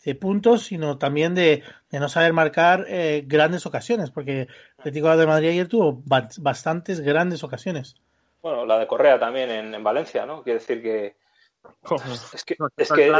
[0.04, 5.16] de, puntos, sino también de, de no saber marcar eh, grandes ocasiones, porque el Atlético
[5.16, 7.96] de Madrid ayer tuvo bastantes grandes ocasiones.
[8.40, 10.42] Bueno, la de Correa también en, Valencia, ¿no?
[10.42, 11.16] Quiere decir que.
[12.34, 13.10] es que, es, que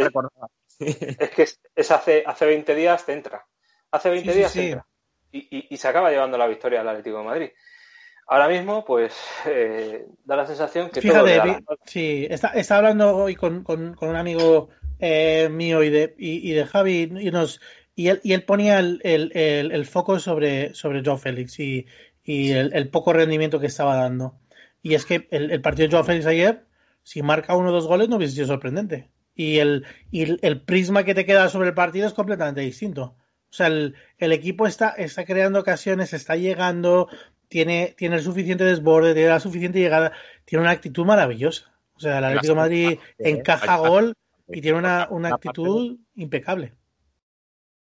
[0.78, 3.44] es, que es, hace, hace 20 días te entra.
[3.90, 4.87] Hace 20 días entra.
[5.30, 7.50] Y, y, se acaba llevando la victoria al Atlético de Madrid.
[8.28, 9.14] Ahora mismo, pues,
[9.46, 11.02] eh, da la sensación que.
[11.02, 16.14] Fíjate, sí, está, está, hablando hoy con, con, con un amigo eh, mío y de,
[16.18, 17.61] y, de Javi y nos
[17.94, 21.87] y él, y él ponía el, el, el, foco sobre, sobre Joe Félix y,
[22.22, 24.38] y el, poco rendimiento que estaba dando.
[24.82, 26.64] Y es que el, partido de Joe Félix ayer,
[27.02, 29.08] si marca uno o dos goles, no hubiese sido sorprendente.
[29.34, 33.16] Y el, y el prisma que te queda sobre el partido es completamente distinto.
[33.50, 37.08] O sea, el, el equipo está, está creando ocasiones, está llegando,
[37.48, 40.12] tiene, tiene el suficiente desborde, tiene la suficiente llegada,
[40.44, 41.72] tiene una actitud maravillosa.
[41.96, 44.14] O sea, el Atlético de Madrid encaja gol
[44.48, 46.74] y tiene una, una actitud impecable.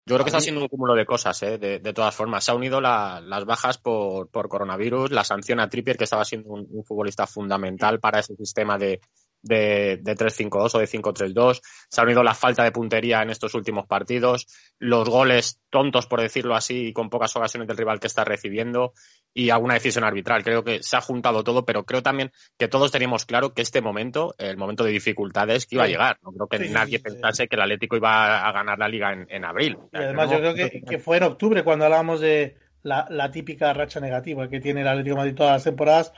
[0.04, 1.58] Yo creo que está siendo un cúmulo de cosas, ¿eh?
[1.58, 2.42] de, de, todas formas.
[2.42, 6.50] Se ha unido las bajas por, por, coronavirus, la sanción a Trippier, que estaba siendo
[6.50, 9.00] un, futbolista fundamental para ese sistema de,
[9.42, 11.60] de, de 3-5-2 o de 5-3-2.
[11.88, 14.46] Se ha unido la falta de puntería en estos últimos partidos,
[14.78, 18.92] los goles tontos, por decirlo así, y con pocas ocasiones del rival que está recibiendo
[19.34, 20.44] y alguna decisión arbitral.
[20.44, 23.80] Creo que se ha juntado todo, pero creo también que todos teníamos claro que este
[23.80, 26.18] momento, el momento de dificultades, que iba a llegar.
[26.22, 29.78] No creo que nadie pensase que el Atlético iba a ganar la liga en, abril.
[29.92, 34.48] Y además, yo creo que, fue en octubre cuando hablábamos de la, típica racha negativa
[34.48, 36.12] que tiene el Atlético de Madrid todas las temporadas,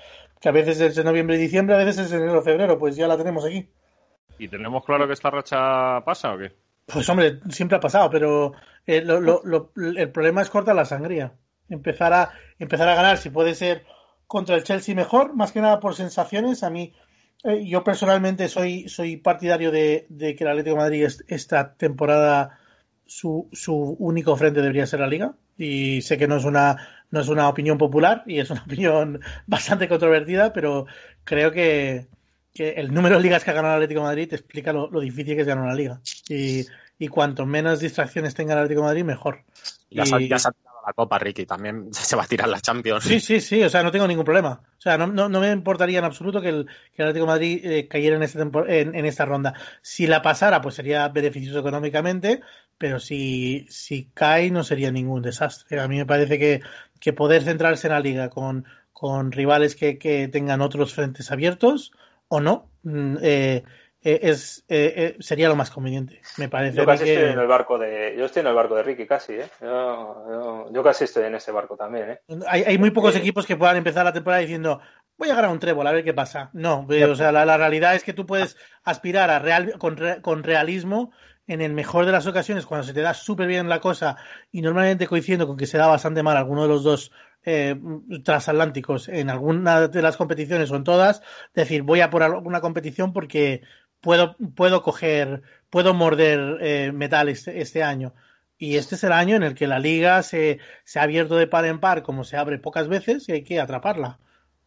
[0.45, 2.97] que a veces es en noviembre y diciembre, a veces es en enero febrero, pues
[2.97, 3.67] ya la tenemos aquí.
[4.39, 6.53] ¿Y tenemos claro que esta racha pasa o qué?
[6.85, 8.53] Pues hombre, siempre ha pasado, pero
[8.87, 9.03] eh,
[9.97, 11.33] el problema es cortar la sangría
[11.71, 13.87] empezar a, empezar a ganar, si puede ser
[14.27, 16.63] contra el Chelsea mejor, más que nada por sensaciones.
[16.63, 16.93] A mí,
[17.43, 22.59] eh, yo personalmente soy, soy partidario de, que el Atlético de Madrid esta temporada
[23.07, 25.37] su, su único frente debería ser la Liga.
[25.57, 29.20] Y sé que no es una, no es una opinión popular y es una opinión
[29.46, 30.87] bastante controvertida, pero
[31.22, 32.09] creo que,
[32.53, 34.88] que el número de ligas que ha ganado el Atlético de Madrid te explica lo,
[35.00, 36.00] difícil que es ganar una liga.
[36.29, 36.66] Y,
[36.98, 39.44] y cuanto menos distracciones tenga el Atlético de Madrid, mejor.
[39.90, 40.05] Ya,
[40.87, 41.47] la Copa, Ricky.
[41.47, 43.05] También se va a tirar la Champions.
[43.05, 43.62] Sí, sí, sí.
[43.62, 44.61] O sea, no tengo ningún problema.
[44.79, 46.68] O sea, no, no, me importaría en absoluto que el,
[46.99, 49.55] Atlético Madrid eh, cayera en, este en, en, esta ronda.
[49.83, 52.40] Si la pasara, pues sería beneficioso económicamente,
[52.79, 55.81] pero si, si cae, no sería ningún desastre.
[55.81, 56.61] A mí me parece que,
[57.01, 61.92] que poder centrarse en la liga con, con rivales que, que tengan otros frentes abiertos
[62.29, 63.64] o no, mm, eh,
[64.05, 66.77] eh, es, eh, eh, sería lo más conveniente, me parece.
[66.77, 69.33] Yo casi estoy en el barco de, yo estoy en el barco de Ricky casi,
[69.33, 69.49] ¿eh?
[69.62, 72.21] Yo, casi estoy en ese barco también, ¿eh?
[72.47, 74.79] Hay, hay muy pocos equipos que puedan empezar la temporada diciendo
[75.17, 76.51] voy a ganar un trébol, a ver qué pasa.
[76.53, 81.12] No, o sea, la, realidad es que tú puedes aspirar a real, con, con realismo
[81.47, 84.17] en el mejor de las ocasiones, cuando se te da súper bien la cosa
[84.51, 87.12] y normalmente coincidiendo con que se da bastante mal alguno de los dos
[87.45, 87.77] eh,
[88.25, 93.12] transatlánticos en alguna de las competiciones o en todas, decir, voy a por alguna competición
[93.12, 93.62] porque
[94.05, 98.14] puedo, puedo coger, puedo morder eh, metal este, este, año.
[98.59, 101.49] Y este es el año en el que la liga se, se, ha abierto de
[101.49, 104.19] par en par, como se abre pocas veces, y hay que atraparla.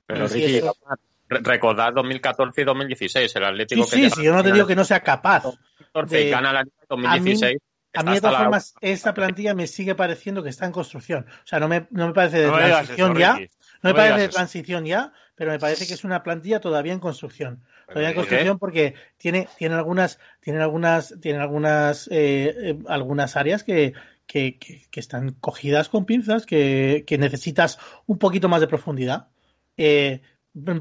[0.05, 0.61] Pero Ricky,
[1.29, 4.83] recordad 2014 y 2016, el Atlético sí, Sí, sí, yo no te digo que no
[4.83, 5.43] sea capaz.
[6.09, 6.29] de...
[6.29, 7.57] gana la 2016.
[7.93, 11.25] A mí, de todas formas, esta plantilla me sigue pareciendo que está en construcción.
[11.27, 13.39] O sea, no me, no me parece de transición ya.
[13.81, 16.99] No me parece de transición ya, pero me parece que es una plantilla todavía en
[16.99, 17.63] construcción.
[17.87, 23.63] Todavía en construcción porque tiene, tiene algunas, tiene algunas, tiene algunas, eh, eh, algunas áreas
[23.63, 23.93] que,
[24.25, 29.29] que, que, están cogidas con pinzas, que, que, necesitas un poquito más de profundidad.
[29.77, 30.21] Eh,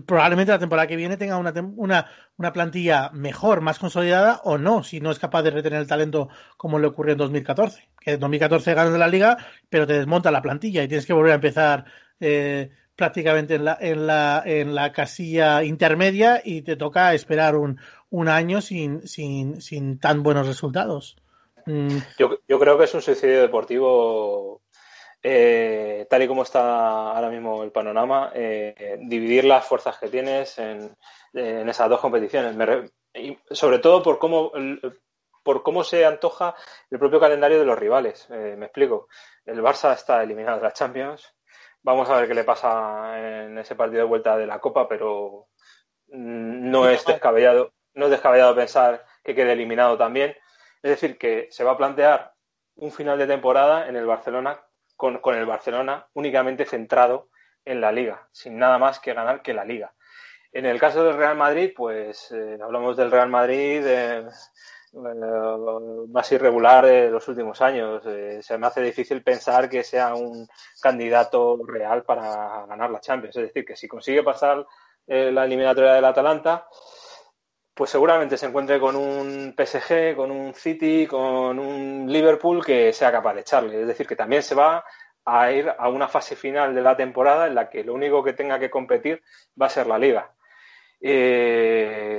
[0.04, 4.82] probablemente la temporada que viene tenga una, una, una, plantilla mejor, más consolidada o no,
[4.82, 7.88] si no es capaz de retener el talento como le ocurrió en 2014.
[8.00, 9.36] Que en 2014 ganas de la liga,
[9.68, 11.84] pero te desmonta la plantilla y tienes que volver a empezar
[12.20, 17.78] eh, prácticamente en la, en la, en la casilla intermedia y te toca esperar un,
[18.10, 21.16] un año sin, sin, sin tan buenos resultados.
[21.66, 21.98] Mm.
[22.18, 24.62] Yo, yo, creo que es un suicidio deportivo,
[25.22, 30.58] eh, tal y como está ahora mismo el panorama, eh, dividir las fuerzas que tienes
[30.58, 30.96] en,
[31.34, 32.56] en esas dos competiciones.
[33.14, 34.52] y sobre todo por cómo,
[35.46, 36.56] por cómo se antoja
[36.90, 38.26] el propio calendario de los rivales.
[38.30, 39.06] Eh, me explico.
[39.44, 41.35] El Barça está eliminado de la Champions,
[41.86, 45.46] Vamos a ver qué le pasa en ese partido de vuelta de la Copa, pero
[46.08, 50.34] no es descabellado, no es descabellado pensar que quede eliminado también.
[50.82, 52.32] Es decir, que se va a plantear
[52.74, 54.60] un final de temporada en el Barcelona
[54.96, 57.28] con, el Barcelona únicamente centrado
[57.64, 59.94] en la liga, sin nada más que ganar que la liga.
[60.50, 64.26] En el caso del Real Madrid, pues eh, hablamos del Real Madrid, eh,
[64.96, 68.02] más irregular de los últimos años.
[68.06, 70.48] Eh, se me hace difícil pensar que sea un
[70.80, 73.36] candidato real para ganar la Champions.
[73.36, 74.66] Es decir, que si consigue pasar
[75.06, 76.66] eh, la eliminatoria del Atalanta,
[77.74, 83.12] pues seguramente se encuentre con un PSG, con un City, con un Liverpool que sea
[83.12, 83.82] capaz de echarle.
[83.82, 84.82] Es decir, que también se va
[85.26, 88.32] a ir a una fase final de la temporada en la que lo único que
[88.32, 89.22] tenga que competir
[89.60, 90.32] va a ser la liga.
[91.00, 92.18] Eh,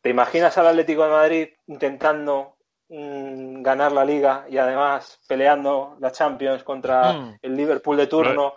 [0.00, 2.56] ¿Te imaginas al Atlético de Madrid intentando
[2.88, 7.38] mm, ganar la liga y además peleando la Champions contra mm.
[7.42, 8.54] el Liverpool de turno,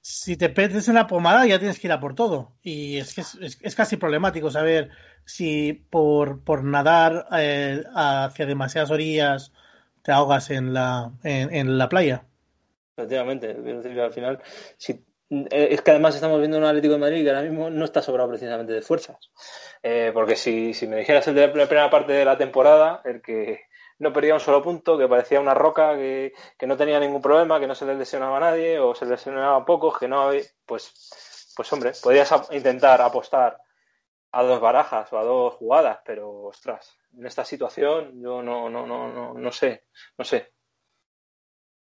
[0.00, 2.52] Si te petes en la pomada ya tienes que ir a por todo.
[2.62, 4.90] Y es que es, casi problemático saber
[5.24, 9.52] si por, por nadar eh, hacia demasiadas orillas
[10.02, 12.24] te ahogas en la, en, la playa.
[12.96, 14.40] Efectivamente, al final,
[14.76, 18.00] si es que además estamos viendo un Atlético de Madrid que ahora mismo no está
[18.00, 19.30] sobrado precisamente de fuerzas.
[19.82, 23.66] Eh, porque si, me dijeras el de la primera parte de la temporada, el que
[23.98, 26.32] no perdía un solo punto, que parecía una roca, que,
[26.66, 29.56] no tenía ningún problema, que no se le lesionaba a nadie o se le lesionaba
[29.56, 33.60] a pocos, que no había, pues, pues hombre, podrías intentar apostar
[34.32, 38.86] a dos barajas o a dos jugadas, pero ostras, en esta situación yo no, no,
[38.86, 39.84] no, no, no sé,
[40.16, 40.52] no sé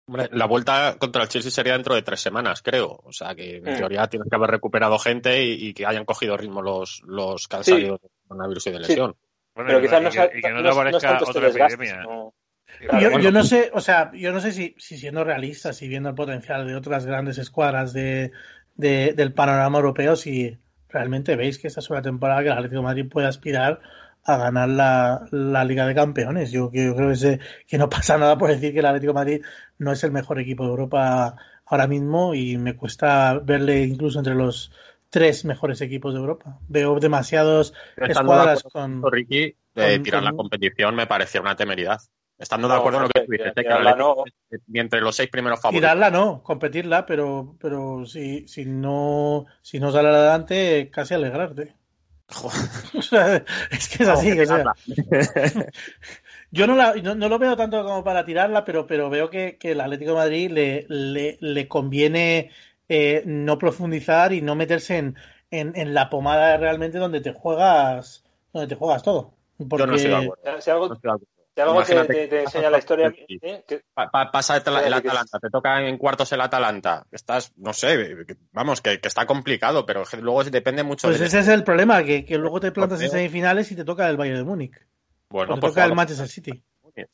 [0.09, 3.01] la vuelta contra el Chelsea sería dentro de tres semanas, creo.
[3.05, 3.77] O sea que en mm.
[3.77, 8.09] teoría tienen que haber recuperado gente y, que hayan cogido ritmo los, los cansados de
[8.27, 9.17] coronavirus y de lesión.
[9.55, 12.03] pero quizás no, y que no te aparezca otra epidemia.
[13.01, 16.15] yo, no sé, o sea, yo no sé si, si, siendo realistas y viendo el
[16.15, 18.33] potencial de otras grandes escuadras de,
[18.75, 20.57] del panorama europeo, si
[20.89, 23.81] realmente veis que esta es una temporada que el Atlético de Madrid puede aspirar
[24.29, 26.51] a ganar la, Liga de Campeones.
[26.51, 29.43] Yo, creo que, que, no pasa nada por decir que el Atlético de Madrid
[29.79, 34.35] no es el mejor equipo de Europa ahora mismo y me cuesta verle incluso entre
[34.35, 34.73] los
[35.11, 36.59] tres mejores equipos de Europa.
[36.69, 39.03] Veo demasiados escuadras con...
[39.11, 42.01] Ricky, de tirar la competición me parecía una temeridad.
[42.39, 45.81] Estando de acuerdo en lo que tú dices, que entre los seis primeros favoritos.
[45.83, 51.75] Tirarla no, competirla, pero, pero si, si, no, si no sale adelante, casi alegrarte.
[53.71, 54.37] es que es así.
[56.51, 59.73] yo no, la, no, lo veo tanto como para tirarla, pero, pero veo que, que
[59.73, 62.51] el Atlético de Madrid le, le, le conviene
[62.89, 65.17] eh, no profundizar y no meterse en,
[65.51, 69.35] en, en, la pomada realmente donde te juegas donde te juegas todo.
[69.57, 69.79] Porque...
[69.79, 70.61] Yo no estoy de acuerdo.
[70.61, 70.97] Si algo,
[71.63, 73.13] algo te, te, enseña la historia.
[73.29, 73.65] ¿eh?
[74.33, 77.07] pasa el, Atalanta, te toca en cuartos el Atalanta.
[77.11, 78.17] Estás, no sé,
[78.53, 81.09] vamos, que, está complicado, pero luego depende mucho.
[81.09, 84.17] Pues ese es el problema, que, luego te plantas en semifinales y te toca el
[84.17, 84.75] Bayern de Múnich.
[85.31, 86.65] Bueno, te pues toca el Manchester City.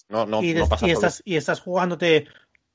[0.08, 2.26] No, no, y, pasa y estás, y estás jugándote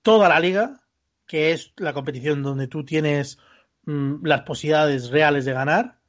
[0.02, 0.82] toda la liga,
[1.26, 3.40] que es la competición donde tú tienes
[3.86, 6.00] mm, las posibilidades reales de ganar.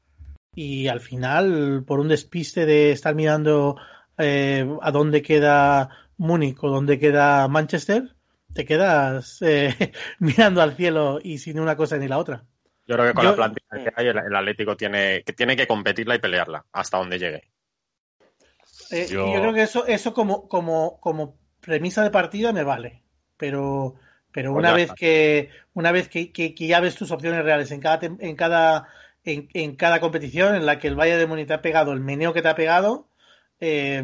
[0.55, 3.77] Y al final, por un despiste de estar mirando
[4.21, 8.15] eh, a dónde queda Múnich o dónde queda Manchester,
[8.53, 9.75] te quedas eh,
[10.19, 12.45] mirando al cielo y sin una cosa ni la otra.
[12.87, 16.17] Yo creo que con la plantilla que hay, el, Atlético tiene que, tiene que competirla
[16.17, 17.43] y pelearla hasta donde llegue.
[18.91, 19.33] Eh, yo...
[19.33, 23.05] creo que eso, eso como, como, como premisa de partida me vale.
[23.37, 23.95] Pero,
[24.33, 27.81] pero pues una, vez que, una vez que, que, ya ves tus opciones reales en
[27.81, 28.89] cada, en cada,
[29.25, 32.01] en, en cada competición en la que el Valle de Múnich te ha pegado el
[32.01, 33.10] meneo que te ha pegado,
[33.61, 34.03] eh,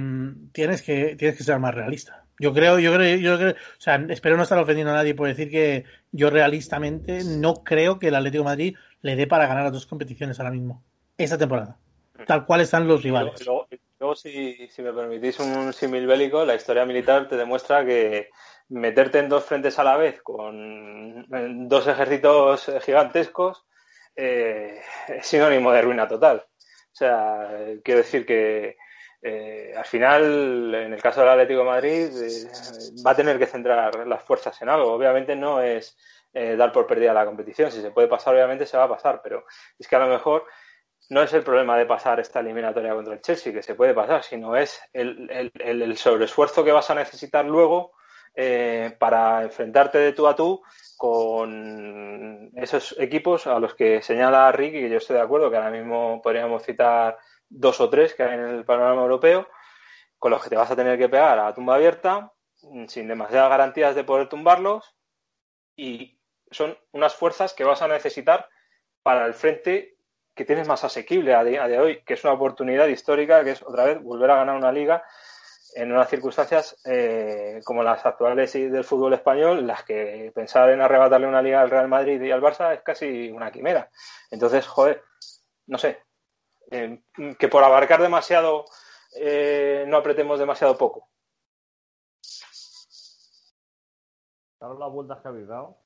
[0.52, 2.24] tienes, que, tienes que ser más realista.
[2.38, 5.26] Yo creo, yo creo, yo creo, o sea, espero no estar ofendiendo a nadie por
[5.26, 9.64] decir que yo realistamente no creo que el Atlético de Madrid le dé para ganar
[9.64, 10.82] las dos competiciones ahora mismo,
[11.16, 11.78] esta temporada,
[12.26, 13.42] tal cual están los rivales.
[13.98, 18.28] Luego, si, si, me permitís un símil bélico, la historia militar te demuestra que
[18.68, 21.24] meterte en dos frentes a la vez con
[21.68, 23.64] dos ejércitos gigantescos
[24.14, 26.44] eh, es sinónimo de ruina total.
[26.46, 27.48] O sea,
[27.82, 28.76] quiero decir que
[29.22, 33.46] eh, al final, en el caso del Atlético de Madrid, eh, va a tener que
[33.46, 34.92] centrar las fuerzas en algo.
[34.92, 35.96] Obviamente no es
[36.32, 37.70] eh, dar por perdida la competición.
[37.70, 39.44] Si se puede pasar, obviamente se va a pasar, pero
[39.78, 40.44] es que a lo mejor
[41.08, 44.22] no es el problema de pasar esta eliminatoria contra el Chelsea, que se puede pasar,
[44.22, 47.92] sino es el, el, sobreesfuerzo que vas a necesitar luego
[48.98, 50.62] para enfrentarte de tú a tú
[50.96, 55.70] con esos equipos a los que señala Ricky, que yo estoy de acuerdo, que ahora
[55.70, 57.16] mismo podríamos citar
[57.49, 59.49] dos o tres que hay en el panorama europeo,
[60.18, 62.32] con los que te vas a tener que pegar a tumba abierta,
[62.62, 64.97] mm, sin demasiadas garantías de poder tumbarlos,
[65.76, 66.20] y
[66.51, 68.49] son unas fuerzas que vas a necesitar
[69.03, 69.97] para el frente
[70.34, 73.62] que tienes más asequible a día de hoy, que es una oportunidad histórica, que es
[73.62, 75.05] otra vez volver a ganar una liga
[75.74, 81.26] en unas circunstancias eh, como las actuales del fútbol español, las que pensar en arrebatarle
[81.26, 83.90] una liga al Real Madrid y al Barça es casi una quimera.
[84.30, 85.03] Entonces, joder,
[85.66, 86.05] no sé,
[86.70, 88.64] que por abarcar demasiado
[89.18, 91.08] eh, no apretemos demasiado poco.
[94.60, 95.76] Ahora las vueltas que habéis dado,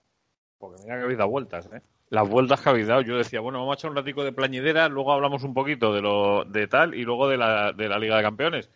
[0.58, 1.82] porque mira que habéis dado vueltas, ¿eh?
[2.08, 4.88] Las vueltas que habéis dado, yo decía, bueno, vamos a echar un ratico de plañidera,
[4.88, 8.16] luego hablamos un poquito de lo de tal y luego de la, de la Liga
[8.16, 8.70] de Campeones.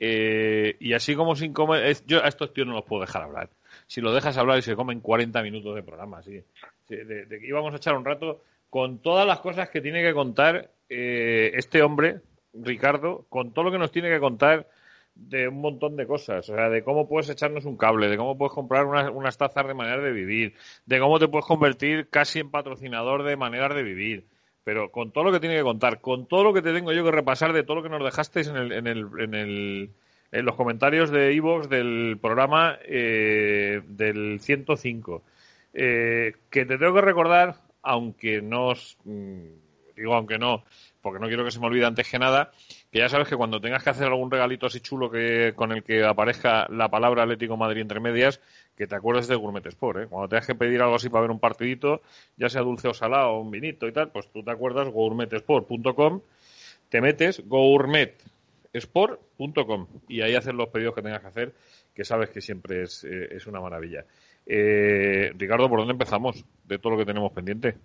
[0.00, 3.50] Eh, y así como sin comer, yo a estos tíos no los puedo dejar hablar.
[3.86, 6.42] Si lo dejas hablar y se comen 40 minutos de programa, sí.
[6.88, 11.52] de, íbamos a echar un rato con todas las cosas que tiene que contar eh,
[11.54, 12.20] este hombre,
[12.52, 14.68] Ricardo, con todo lo que nos tiene que contar
[15.14, 18.38] de un montón de cosas, o sea, de cómo puedes echarnos un cable, de cómo
[18.38, 20.54] puedes comprar unas, tazas de maneras de vivir,
[20.86, 24.26] de cómo te puedes convertir casi en patrocinador de maneras de vivir,
[24.62, 27.04] pero con todo lo que tiene que contar, con todo lo que te tengo yo
[27.04, 29.90] que repasar de todo lo que nos dejasteis en el, en el, en el
[30.30, 35.22] en los comentarios de Evox del programa eh, del 105,
[35.74, 38.72] eh, que te tengo que recordar, aunque no,
[39.04, 39.46] mm,
[39.96, 40.64] digo aunque no,
[41.00, 42.52] porque no quiero que se me olvide antes que nada,
[42.90, 45.82] que ya sabes que cuando tengas que hacer algún regalito así chulo que con el
[45.82, 48.40] que aparezca la palabra Atlético Madrid entre medias,
[48.76, 50.06] que te acuerdes de Gourmet Sport, ¿eh?
[50.08, 52.00] Cuando tengas que pedir algo así para ver un partidito,
[52.36, 56.20] ya sea dulce o salado un vinito y tal, pues tú te acuerdas gourmetesport.com,
[56.88, 61.52] te metes gourmetsport.com y ahí haces los pedidos que tengas que hacer,
[61.92, 64.04] que sabes que siempre es, eh, es una maravilla.
[64.48, 67.76] Eh, Ricardo, ¿por dónde empezamos de todo lo que tenemos pendiente?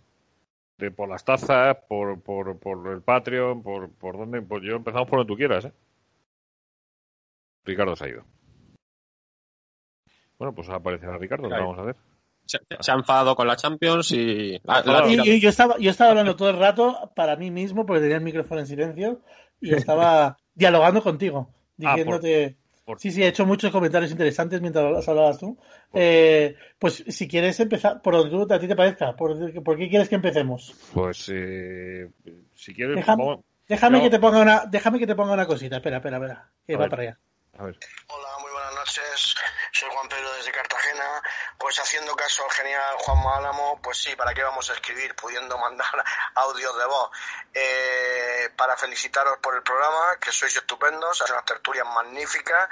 [0.78, 5.08] de, por las tazas, por, por, por el Patreon, por, por donde, pues yo empezamos
[5.08, 5.74] por donde tú quieras, ¿eh?
[7.66, 8.26] Ricardo se ha ido.
[10.38, 11.96] Bueno, pues aparecerá Ricardo, ¿qué vamos a ver?
[12.46, 12.58] Se,
[12.92, 14.60] ha enfadado con la Champions y...
[14.68, 18.24] Ah, yo, estaba, yo estaba hablando todo el rato para mí mismo, porque tenía el
[18.24, 19.22] micrófono en silencio,
[19.62, 22.58] y estaba dialogando contigo, ah, diciéndote...
[22.98, 25.58] Sí, sí, he hecho muchos comentarios interesantes mientras hablabas tú.
[25.94, 29.38] Eh, pues si quieres empezar, por donde tú, a ti te parezca, ¿por,
[29.78, 30.76] qué quieres que empecemos?
[30.94, 32.10] Pues eh,
[32.54, 32.96] si quieres...
[33.66, 36.76] Déjame, que te ponga una, déjame que te ponga una cosita, espera, espera, espera, que
[36.76, 37.20] va para allá.
[37.58, 37.78] A ver.
[38.10, 38.43] Hola,
[38.84, 39.36] noches.
[39.72, 41.22] Soy Juan Pedro desde Cartagena.
[41.58, 45.58] Pues haciendo caso al genial Juan Álamo, pues sí, ¿para qué vamos a escribir pudiendo
[45.58, 46.04] mandar
[46.36, 47.10] audios de voz?
[47.54, 52.68] Eh, para felicitaros por el programa, que sois estupendos, hacéis unas tertulias magníficas,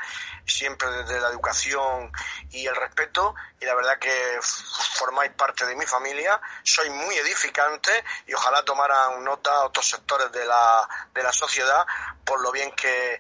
[0.45, 2.11] siempre desde la educación
[2.49, 8.03] y el respeto, y la verdad que formáis parte de mi familia, sois muy edificantes
[8.27, 11.85] y ojalá tomaran nota otros sectores de la, de la sociedad
[12.25, 13.19] por lo bien que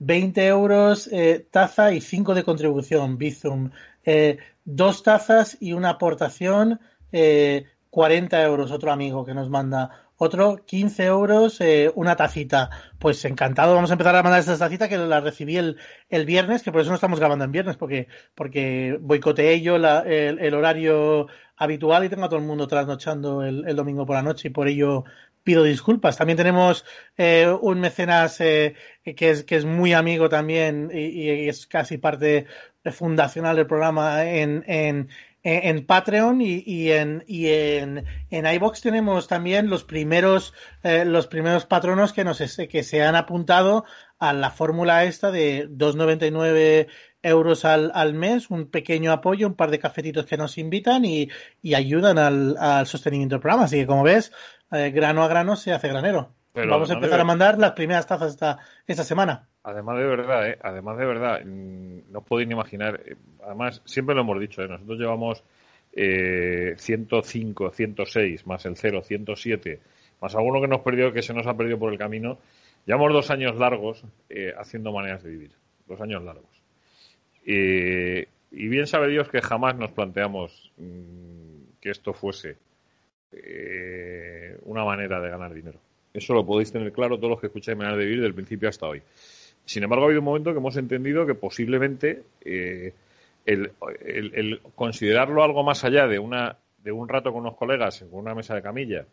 [0.00, 3.70] 20 euros eh, taza y 5 de contribución, Bizum.
[4.04, 6.80] Eh, dos tazas y una aportación,
[7.12, 12.68] eh, 40 euros, otro amigo que nos manda otro 15 euros, eh, una tacita.
[12.98, 15.78] Pues encantado, vamos a empezar a mandar esta tacita que la recibí el,
[16.10, 20.54] el viernes, que por eso no estamos grabando en viernes, porque, porque boicoteé yo el,
[20.54, 24.48] horario habitual y tengo a todo el mundo trasnochando el, el, domingo por la noche
[24.48, 25.04] y por ello
[25.42, 26.18] pido disculpas.
[26.18, 26.84] También tenemos
[27.16, 31.96] eh, un mecenas eh, que, es, que es muy amigo también y, y es casi
[31.96, 32.46] parte
[32.92, 35.08] fundacional del programa en, en,
[35.42, 41.26] en Patreon y, y, en y en, en iBox tenemos también los primeros eh, los
[41.26, 43.84] primeros patronos que nos que se han apuntado
[44.18, 46.88] a la fórmula esta de 2.99
[47.22, 51.28] euros al, al mes, un pequeño apoyo, un par de cafetitos que nos invitan y,
[51.62, 53.64] y ayudan al, al, sostenimiento del programa.
[53.64, 54.32] Así que como ves,
[54.72, 56.34] eh, grano a grano se hace granero.
[56.54, 59.48] Vamos a empezar a mandar las primeras tazas esta, esta semana.
[59.62, 60.58] Además de verdad, ¿eh?
[60.62, 63.00] además de verdad, mm, no os podéis ni imaginar.
[63.04, 64.68] Eh, además, siempre lo hemos dicho, ¿eh?
[64.68, 65.44] nosotros llevamos
[65.92, 69.80] eh, 105, 106, más el 0, 107,
[70.20, 72.38] más alguno que nos perdió, que se nos ha perdido por el camino.
[72.86, 75.52] Llevamos dos años largos eh, haciendo maneras de vivir,
[75.86, 76.50] dos años largos.
[77.44, 82.56] y bien sabe Dios que jamás nos planteamos mm, que esto fuese
[84.64, 85.78] una manera de ganar dinero.
[86.12, 88.86] Eso lo podéis tener claro todos los que escucháis Maneras de Vivir del principio hasta
[88.86, 89.02] hoy.
[89.64, 92.92] Sin embargo, ha habido un momento que hemos entendido que posiblemente eh,
[93.46, 98.34] el, considerarlo algo más allá de, una, de un rato con unos colegas en una
[98.34, 99.06] mesa de camilla,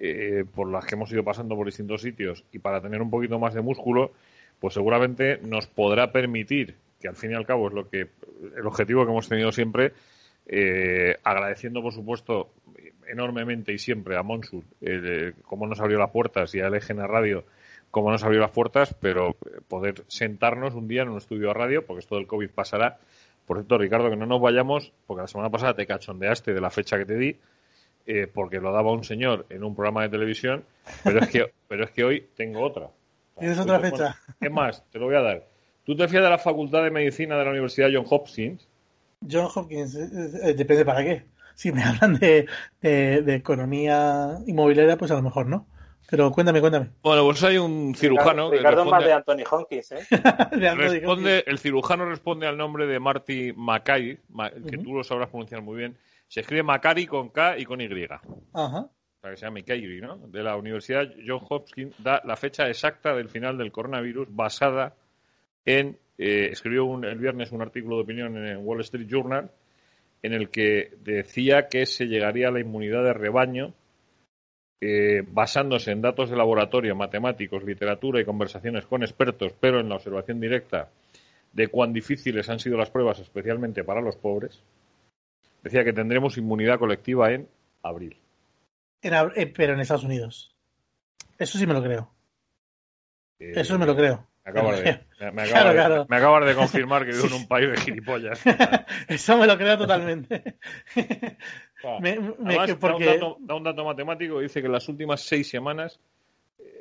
[0.00, 3.38] eh, por las que hemos ido pasando por distintos sitios, y para tener un poquito
[3.38, 4.12] más de músculo,
[4.58, 8.08] pues seguramente nos podrá permitir que al fin y al cabo es lo que
[8.56, 9.92] el objetivo que hemos tenido siempre,
[10.46, 12.50] eh, agradeciendo por supuesto
[13.08, 17.44] enormemente y siempre a Monsur eh, cómo nos abrió las puertas y a LGN Radio
[17.94, 19.36] cómo nos abrió las puertas, pero
[19.68, 22.98] poder sentarnos un día en un estudio de radio, porque esto del COVID pasará.
[23.46, 26.70] Por cierto, Ricardo, que no nos vayamos, porque la semana pasada te cachondeaste de la
[26.70, 27.36] fecha que te di,
[28.04, 30.64] eh, porque lo daba un señor en un programa de televisión,
[31.04, 32.90] pero es que, pero es que hoy tengo otra.
[33.38, 34.16] ¿Tienes otra fecha?
[34.40, 34.84] ¿Qué más?
[34.90, 35.46] Te lo voy a dar.
[35.84, 38.66] ¿Tú te fías de la Facultad de Medicina de la Universidad John Hopkins?
[39.30, 41.22] John Hopkins, eh, eh, depende para qué.
[41.54, 42.46] Si me hablan de,
[42.80, 45.66] de, economía inmobiliaria, pues a lo mejor no.
[46.10, 46.90] Pero cuéntame, cuéntame.
[47.02, 48.50] Bueno, pues hay un cirujano.
[48.50, 50.06] Ricardo, más de Anthony Hopkins, ¿eh?
[50.76, 54.18] responde, el cirujano responde al nombre de Marty Mackay,
[54.68, 55.96] que tú lo sabrás pronunciar muy bien.
[56.28, 57.88] Se escribe Macari con K y con Y.
[58.52, 58.88] Ajá.
[59.20, 60.18] Para que se llame Macquarie, ¿no?
[60.18, 64.94] De la Universidad John Hopkins da la fecha exacta del final del coronavirus basada
[65.64, 65.98] en.
[66.16, 69.50] Eh, escribió el viernes un artículo de opinión en el Wall Street Journal
[70.24, 73.74] en el que decía que se llegaría a la inmunidad de rebaño
[74.80, 79.96] eh, basándose en datos de laboratorio, matemáticos, literatura y conversaciones con expertos, pero en la
[79.96, 80.88] observación directa
[81.52, 84.62] de cuán difíciles han sido las pruebas, especialmente para los pobres,
[85.62, 87.46] decía que tendremos inmunidad colectiva en
[87.82, 88.16] abril.
[89.02, 90.54] Eh, pero en Estados Unidos.
[91.38, 92.10] Eso sí me lo creo.
[93.40, 94.26] Eh, Eso me lo creo.
[94.44, 95.00] Me acabas, de,
[95.32, 98.42] me, de, confirmar que vivo en un país de gilipollas.
[99.08, 100.58] Eso me lo creo totalmente.
[102.78, 103.18] porque...
[103.40, 105.98] da, un dato, matemático, dice que en las últimas seis semanas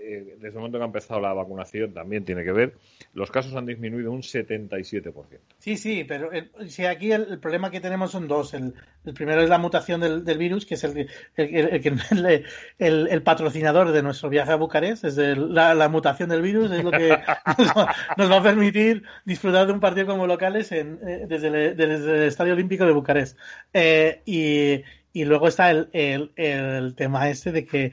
[0.06, 2.74] eh, desde el momento que ha empezado la vacunación también tiene que ver,
[3.14, 5.14] los casos han disminuido un 77%.
[5.60, 6.30] Sí, sí, pero
[6.68, 8.54] si aquí el, problema que tenemos son dos.
[8.54, 8.74] El,
[9.16, 10.84] primero es la mutación del, virus, que es
[11.38, 12.46] el,
[12.80, 15.06] el, patrocinador de nuestro viaje a Bucarest.
[15.06, 17.10] Es la, mutación del virus, es lo que
[18.18, 22.54] nos, va a permitir disfrutar de un partido como locales en, eh, desde, el, Estadio
[22.54, 23.38] Olímpico de Bucarest.
[23.74, 24.84] Eh, y,
[25.14, 27.92] y luego está el tema este de que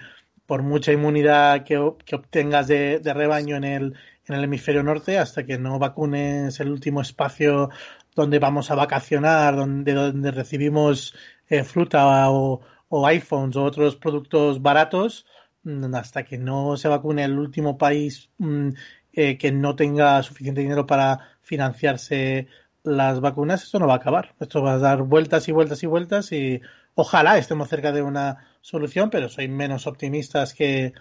[0.50, 3.94] por mucha inmunidad que, obtengas de, rebaño en el,
[4.26, 7.70] en el hemisferio norte, hasta que no vacunes el último espacio
[8.16, 11.14] donde vamos a vacacionar, donde, donde recibimos
[11.48, 12.60] eh, fruta o,
[13.06, 15.24] iPhones o otros productos baratos,
[15.62, 18.70] mm, hasta que no se vacune el último país mm,
[19.12, 22.48] eh, que no tenga suficiente dinero para financiarse
[22.82, 24.34] las vacunas, esto no va a acabar.
[24.40, 26.60] Esto va a dar vueltas y vueltas y vueltas y
[26.96, 30.92] ojalá estemos cerca de una solución, pero soy menos optimistas que,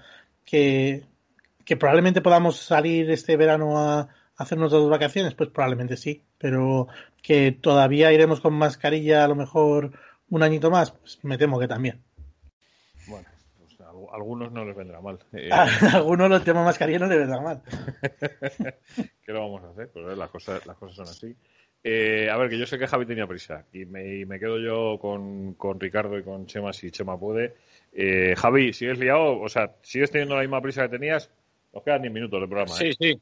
[0.45, 1.03] que,
[1.77, 6.87] probablemente podamos salir este verano a, hacernos dos vacaciones, pues probablemente sí, pero
[7.21, 9.91] que todavía iremos con mascarilla a lo mejor
[10.29, 12.01] un añito más, pues me temo que también.
[13.07, 15.19] Bueno, pues a algunos no les vendrá mal.
[15.33, 17.61] Eh, a algunos los temas mascarilla no les vendrá mal.
[19.25, 19.91] ¿Qué lo vamos a hacer?
[19.91, 21.35] Pues las cosas, las cosas son así.
[21.83, 25.55] Eh, a ver, que yo sé que Javi tenía prisa y me, quedo yo con,
[25.79, 27.55] Ricardo y con Chema si Chema puede.
[27.93, 29.39] Eh, Javi, ¿sigues liado?
[29.39, 31.31] O sea, ¿sigues teniendo la misma prisa que tenías?
[31.73, 32.73] Nos quedan 10 minutos de programa.
[32.73, 32.95] Sí, ¿eh?
[32.99, 33.21] sí.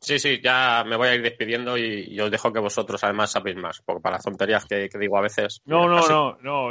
[0.00, 3.56] Sí, sí, ya me voy a ir despidiendo y, os dejo que vosotros además sabéis
[3.56, 5.62] más, porque para las tonterías que, digo a veces.
[5.64, 6.70] No, no, no,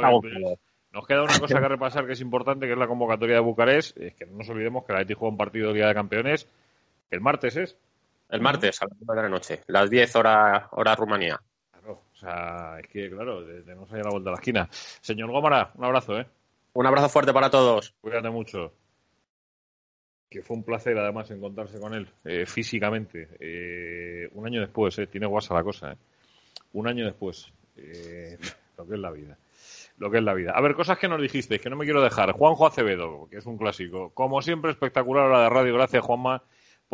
[0.92, 3.98] nos queda una cosa que repasar que es importante, que es la convocatoria de Bucarest.
[3.98, 6.48] Es que no nos olvidemos que la ETI juega un partido de Liga de Campeones.
[7.10, 7.76] El martes es.
[8.34, 11.40] El martes a las 9 de la noche, las 10 horas hora Rumanía.
[11.70, 14.68] Claro, o sea, es que, claro, tenemos ahí a la vuelta de la esquina.
[14.72, 16.26] Señor Gómara, un abrazo, ¿eh?
[16.72, 17.94] Un abrazo fuerte para todos.
[18.00, 18.72] Cuídate mucho.
[20.28, 23.28] Que fue un placer, además, encontrarse con él eh, físicamente.
[23.38, 25.06] Eh, un año después, ¿eh?
[25.06, 25.96] Tiene guasa la cosa, ¿eh?
[26.72, 27.52] Un año después.
[27.76, 28.36] Eh,
[28.76, 29.38] lo que es la vida.
[29.98, 30.54] Lo que es la vida.
[30.56, 32.32] A ver, cosas que nos dijisteis, que no me quiero dejar.
[32.32, 34.10] Juanjo Acevedo, que es un clásico.
[34.10, 35.74] Como siempre, espectacular hora de radio.
[35.74, 36.42] Gracias, Juanma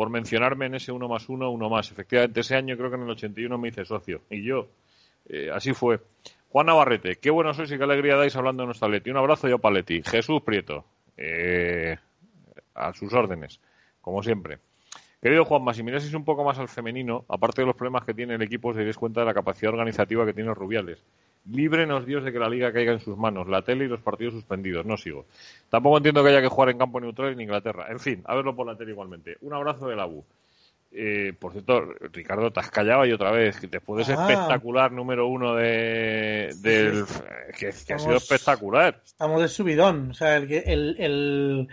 [0.01, 1.91] por mencionarme en ese uno más uno, uno más.
[1.91, 4.21] Efectivamente, ese año creo que en el 81 me hice socio.
[4.31, 4.67] Y yo,
[5.29, 5.99] eh, así fue.
[6.49, 9.11] Juan Navarrete, qué bueno sois y qué alegría dais hablando de nuestra Leti.
[9.11, 10.01] Un abrazo yo Paletti.
[10.01, 10.85] Jesús Prieto,
[11.17, 11.97] eh,
[12.73, 13.59] a sus órdenes,
[14.01, 14.57] como siempre.
[15.21, 18.33] Querido Juanma, si miraseis un poco más al femenino, aparte de los problemas que tiene
[18.33, 20.97] el equipo, os daréis cuenta de la capacidad organizativa que tiene Rubiales.
[21.49, 24.33] Líbrenos Dios de que la liga caiga en sus manos, la tele y los partidos
[24.33, 24.85] suspendidos.
[24.85, 25.25] No sigo.
[25.69, 27.87] Tampoco entiendo que haya que jugar en campo neutral en Inglaterra.
[27.89, 29.37] En fin, a verlo por la tele igualmente.
[29.41, 30.23] Un abrazo de la U.
[30.93, 33.59] Eh, por cierto, Ricardo, te has callado y otra vez.
[33.61, 34.29] Después de ese ah.
[34.29, 37.05] espectacular número uno de, del.
[37.57, 39.01] Que, ha sido espectacular.
[39.03, 40.11] Estamos de subidón.
[40.11, 41.67] O sea, el, el, el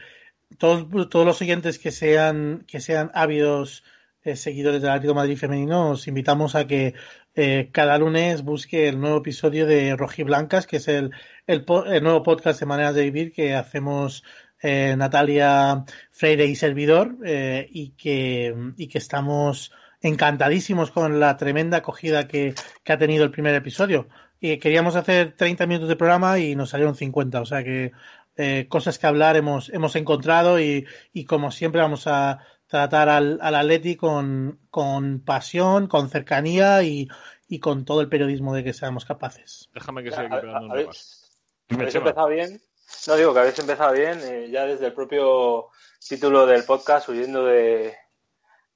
[0.57, 3.85] todos, todos los siguientes que sean, que sean ávidos
[4.23, 6.95] eh, seguidores del Atlético Madrid femenino, os invitamos a que
[7.35, 11.13] eh, cada lunes busque el nuevo episodio de Rojiblancas, que es el,
[11.47, 11.65] el,
[12.03, 14.25] nuevo podcast de Maneras de Vivir que hacemos
[14.61, 22.29] eh, Natalia Freire y servidor y, que, y que estamos encantadísimos con la tremenda acogida
[22.29, 22.55] que,
[22.85, 24.09] que ha tenido el primer episodio.
[24.41, 27.93] Y queríamos hacer 30 minutos de programa y nos salieron 50, o sea que
[28.37, 32.39] eh, cosas que hablar hemos, hemos encontrado y, y como siempre vamos a
[32.69, 37.09] tratar al, al Atleti con, con pasión, con cercanía y,
[37.49, 39.69] y con todo el periodismo de que seamos capaces.
[39.75, 41.41] Déjame que siga pegando un ¿Habéis,
[41.71, 42.61] ¿habéis empezado bien?
[43.07, 45.71] No digo que habéis empezado bien, eh, ya desde el propio
[46.07, 47.97] título del podcast, huyendo de,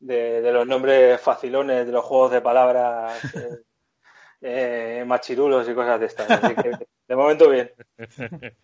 [0.01, 6.01] de, de, los nombres facilones, de los juegos de palabras eh, eh, machirulos y cosas
[6.01, 6.31] de estas.
[6.31, 6.73] Así que
[7.13, 7.71] de momento bien.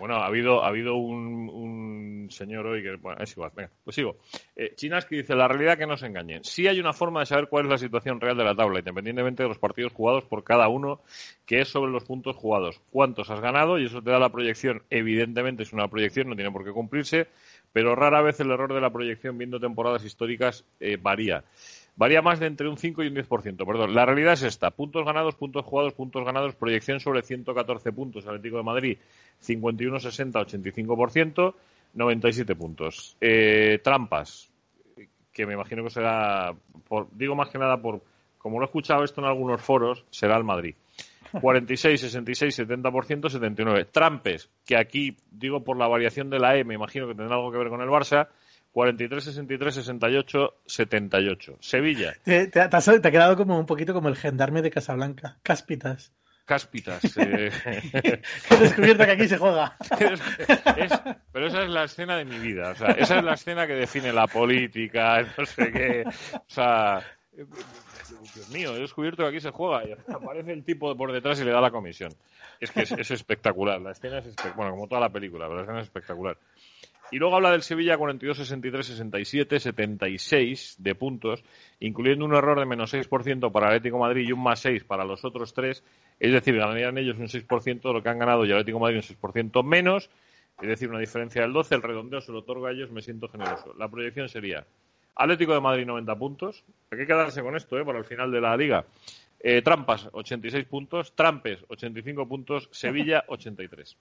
[0.00, 3.94] bueno, ha habido, ha habido un, un señor hoy que, bueno, es igual, venga, pues
[3.94, 4.16] sigo.
[4.56, 6.42] Eh, Chinaski dice, la realidad que no se engañen.
[6.42, 9.44] Sí hay una forma de saber cuál es la situación real de la tabla, independientemente
[9.44, 11.00] de los partidos jugados por cada uno,
[11.46, 12.80] que es sobre los puntos jugados.
[12.90, 13.78] ¿Cuántos has ganado?
[13.78, 14.82] Y eso te da la proyección.
[14.90, 17.28] Evidentemente es una proyección, no tiene por qué cumplirse,
[17.72, 21.44] pero rara vez el error de la proyección viendo temporadas históricas eh, varía.
[21.94, 23.66] Varía más de entre un 5 y un 10%.
[23.66, 24.70] Perdón, la realidad es esta.
[24.70, 28.26] Puntos ganados, puntos jugados, puntos ganados, proyección sobre 114 puntos.
[28.26, 28.98] Atlético de Madrid,
[29.40, 31.54] 51, 60, 85%,
[31.94, 33.16] 97 puntos.
[33.20, 34.50] Eh, trampas,
[35.32, 36.54] que me imagino que será,
[36.88, 38.02] por, digo más que nada por,
[38.38, 40.74] como lo he escuchado esto en algunos foros, será el Madrid.
[41.40, 43.86] 46, 66, 70%, 79.
[43.86, 47.50] Trampes, que aquí digo por la variación de la E, me imagino que tendrá algo
[47.50, 48.28] que ver con el Barça,
[48.72, 51.56] 43, 63, 68, 78.
[51.60, 52.14] Sevilla.
[52.24, 55.38] Te, te, te, has, te, ha quedado como un poquito como el gendarme de Casablanca.
[55.42, 56.12] Cáspitas.
[56.44, 57.02] Cáspitas.
[57.16, 57.50] Eh...
[58.50, 59.76] He descubierto que aquí se juega.
[59.98, 60.92] Es,
[61.32, 62.70] pero esa es la escena de mi vida.
[62.70, 66.04] O sea, esa es la escena que define la política, no sé qué.
[66.06, 67.02] O sea,
[67.32, 71.44] Dios mío, he descubierto que aquí se juega y aparece el tipo por detrás y
[71.44, 72.12] le da la comisión.
[72.58, 73.80] Es que es, es espectacular.
[73.80, 74.56] La escena es espectacular.
[74.56, 76.38] Bueno, como toda la película, pero la escena es espectacular.
[77.12, 81.44] Y luego habla del Sevilla 42, 63, 67, 76 de puntos,
[81.78, 85.22] incluyendo un error de menos 6% para Atlético Madrid y un más 6 para los
[85.22, 85.84] otros tres.
[86.18, 89.02] Es decir, ganarían ellos un 6% de lo que han ganado y Atlético Madrid un
[89.02, 90.08] 6% menos.
[90.62, 91.74] Es decir, una diferencia del 12.
[91.74, 93.74] El redondeo se lo otorgo a ellos, me siento generoso.
[93.78, 94.64] La proyección sería
[95.14, 96.64] Atlético de Madrid 90 puntos.
[96.90, 97.84] Hay que quedarse con esto ¿eh?
[97.84, 98.86] para el final de la liga.
[99.38, 101.14] Eh, Trampas 86 puntos.
[101.14, 102.70] Trampes 85 puntos.
[102.72, 103.98] Sevilla 83.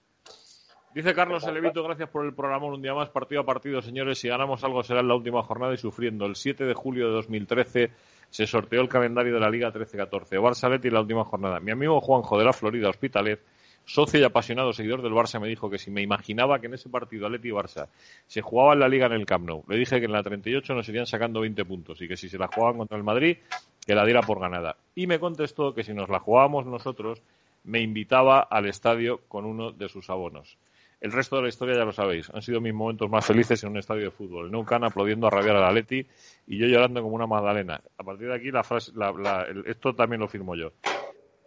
[0.93, 4.19] Dice Carlos Elevito, gracias por el programa un día más, partido a partido, señores.
[4.19, 6.25] Si ganamos algo será en la última jornada y sufriendo.
[6.25, 7.91] El 7 de julio de 2013
[8.29, 10.37] se sorteó el calendario de la Liga 13-14.
[10.41, 11.61] Barça Leti la última jornada.
[11.61, 13.39] Mi amigo Juanjo de la Florida Hospitalet,
[13.85, 16.89] socio y apasionado seguidor del Barça, me dijo que si me imaginaba que en ese
[16.89, 17.87] partido Atleti y Barça
[18.27, 20.73] se jugaba en la Liga en el Camp Nou, le dije que en la 38
[20.73, 23.37] nos irían sacando 20 puntos y que si se la jugaban contra el Madrid,
[23.85, 24.75] que la diera por ganada.
[24.93, 27.21] Y me contestó que si nos la jugábamos nosotros,
[27.63, 30.57] me invitaba al estadio con uno de sus abonos.
[31.01, 32.29] El resto de la historia ya lo sabéis.
[32.29, 34.45] Han sido mis momentos más felices en un estadio de fútbol.
[34.45, 36.05] El Nou Can aplaudiendo a rabiar a la Leti
[36.45, 37.81] y yo llorando como una magdalena.
[37.97, 40.73] A partir de aquí, la frase, la, esto también lo firmo yo.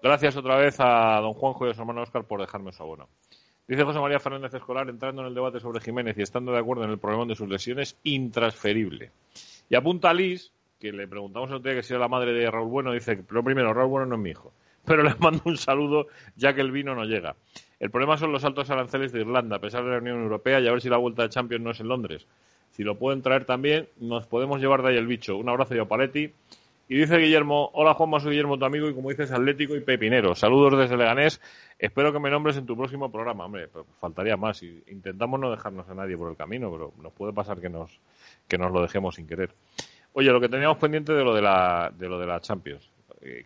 [0.03, 3.09] Gracias otra vez a don Juanjo y a su hermano Oscar por dejarme su abono.
[3.69, 6.85] Dice José María Fernández Escolar, entrando en el debate sobre Jiménez y estando de acuerdo
[6.85, 9.13] en el problema de sus lesiones, intransferible.
[9.71, 10.51] Y apunta a Liz,
[10.81, 13.17] que le preguntamos el otro día que si era la madre de Raúl Bueno, dice
[13.27, 14.53] pero primero, Raúl Bueno no es mi hijo.
[14.85, 17.37] Pero le mando un saludo ya que el vino no llega.
[17.81, 20.69] El problema son los altos aranceles de Irlanda, a pesar de la Unión Europea, y
[20.69, 22.27] a ver si la vuelta de Champions no es en Londres.
[22.71, 25.37] Si lo pueden traer también, nos podemos llevar de ahí el bicho.
[25.37, 26.33] Un abrazo a Paletti.
[26.87, 30.35] Y dice Guillermo, hola Juanma, soy Guillermo, tu amigo, y como dices, atlético y pepinero.
[30.35, 31.41] Saludos desde Leganés.
[31.79, 33.47] Espero que me nombres en tu próximo programa.
[33.47, 33.69] Hombre,
[34.01, 34.63] faltaría más.
[34.63, 38.01] Intentamos no dejarnos a nadie por el camino, pero nos puede pasar que nos,
[38.49, 39.51] que nos lo dejemos sin querer.
[40.13, 42.94] Oye, lo que teníamos pendiente de lo de la, de lo de la Champions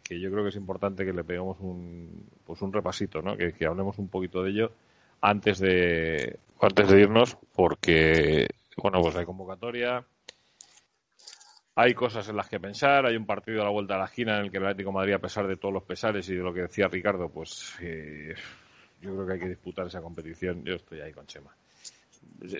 [0.02, 3.36] que yo creo que es importante que le peguemos un, pues un repasito, ¿no?
[3.36, 4.72] Que, que, hablemos un poquito de ello
[5.20, 10.04] antes de, antes de irnos, porque, bueno, pues hay convocatoria,
[11.74, 14.36] hay cosas en las que pensar, hay un partido a la vuelta de la esquina
[14.38, 16.42] en el que el Atlético de Madrid, a pesar de todos los pesares y de
[16.42, 18.34] lo que decía Ricardo, pues eh,
[19.00, 20.64] yo creo que hay que disputar esa competición.
[20.64, 21.54] Yo estoy ahí con Chema.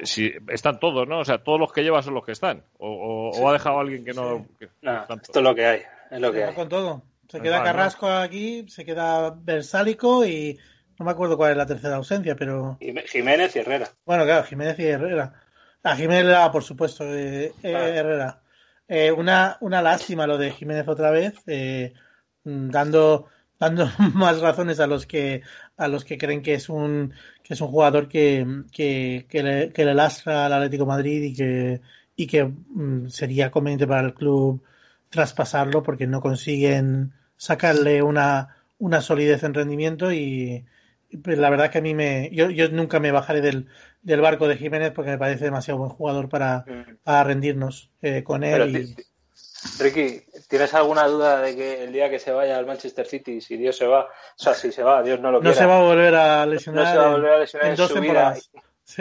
[0.05, 1.19] Si, están todos, ¿no?
[1.19, 2.63] O sea, todos los que lleva son los que están.
[2.79, 3.41] O, o, sí.
[3.43, 4.39] o ha dejado alguien que no.
[4.39, 4.45] Sí.
[4.61, 5.83] Que, no esto es lo que hay.
[6.11, 6.55] Es lo que hay.
[6.55, 7.03] con todo.
[7.29, 10.59] Se queda Carrasco aquí, se queda Versálico y
[10.99, 12.79] no me acuerdo cuál es la tercera ausencia, pero.
[12.81, 13.91] Jiménez y Herrera.
[14.05, 15.35] Bueno, claro, Jiménez y Herrera.
[15.83, 18.43] A Jiménez, por supuesto, eh, eh, Herrera.
[18.89, 21.93] Eh, una, una lástima lo de Jiménez otra vez, eh,
[22.43, 23.27] dando,
[23.59, 25.43] dando más razones a los que
[25.77, 27.13] a los que creen que es un
[27.45, 31.35] que es un jugador que, que, que, le, que le lastra al Atlético Madrid y
[31.35, 31.81] que
[32.17, 34.63] y que mm, sería conveniente para el club
[35.11, 40.65] traspasarlo porque no consiguen sacarle una, una solidez en rendimiento y,
[41.23, 43.67] pues la verdad que a mí me yo, yo nunca me bajaré del,
[44.03, 46.65] del, barco de Jiménez porque me parece demasiado buen jugador para,
[47.03, 48.77] para rendirnos eh, con él.
[48.77, 48.97] Y...
[49.83, 53.57] Ricky, ¿tienes alguna duda de que el día que se vaya al Manchester City, si
[53.57, 55.55] Dios se va, o sea, si se va, Dios no lo quiera.
[55.55, 56.85] No se va a volver a lesionar.
[56.85, 58.37] No se va a volver a lesionar en, su vida.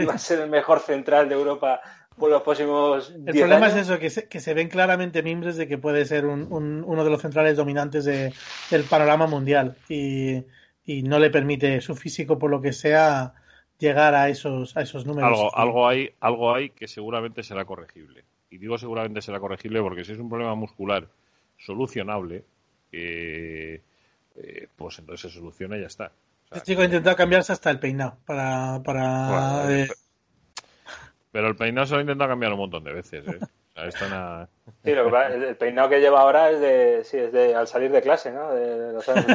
[0.07, 1.81] Va a ser el mejor central de Europa
[2.17, 3.13] por los próximos.
[3.25, 6.25] El problema es eso, que se, que se ven claramente mimbres de que puede ser
[6.25, 8.33] un, uno de los centrales dominantes de,
[8.71, 10.43] del panorama mundial y,
[10.85, 13.33] y, no le permite su físico, por lo que sea,
[13.77, 15.29] llegar a esos, a esos números.
[15.29, 18.23] Algo, algo, hay, algo hay que seguramente será corregible.
[18.49, 21.07] Y digo seguramente será corregible porque si es un problema muscular
[21.57, 22.45] solucionable,
[22.91, 23.81] eh,
[24.35, 26.05] eh, pues entonces se soluciona y ya está.
[26.05, 29.87] O sea, este chico ha intentado cambiarse hasta el peinado para, para bueno, eh,
[31.37, 33.27] pero el peinado se lo he intentado cambiar un montón de veces.
[33.27, 33.37] ¿eh?
[33.39, 34.49] O sea, esto nada...
[34.83, 37.67] Sí, lo que pasa, el peinado que lleva ahora es de, sí, es de al
[37.67, 38.55] salir de clase, ¿no?
[38.55, 39.25] De, de los años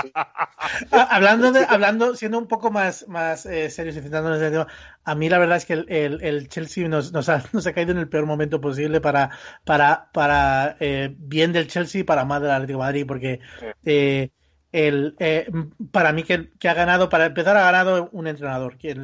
[0.00, 0.12] si...
[0.92, 4.68] hablando, de, hablando, siendo un poco más, más eh, serios y centrándonos en el tema,
[5.02, 7.72] a mí la verdad es que el, el, el Chelsea nos, nos, ha, nos, ha,
[7.72, 9.30] caído en el peor momento posible para,
[9.64, 13.40] para, para eh, bien del Chelsea y para mal del Atlético de Madrid, porque
[13.84, 14.30] eh,
[14.70, 15.50] el, eh,
[15.90, 18.94] para mí que, que, ha ganado, para empezar ha ganado un entrenador que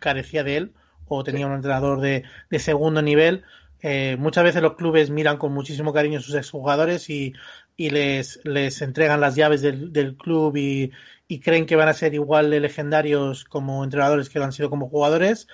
[0.00, 0.74] carecía de él
[1.08, 3.44] o tenía un entrenador de, de segundo nivel.
[3.82, 7.34] Eh, muchas veces los clubes miran con muchísimo cariño a sus exjugadores y,
[7.76, 10.92] y les, les entregan las llaves del, del club y,
[11.28, 14.70] y, creen que van a ser igual de legendarios como entrenadores que lo han sido
[14.70, 15.46] como jugadores.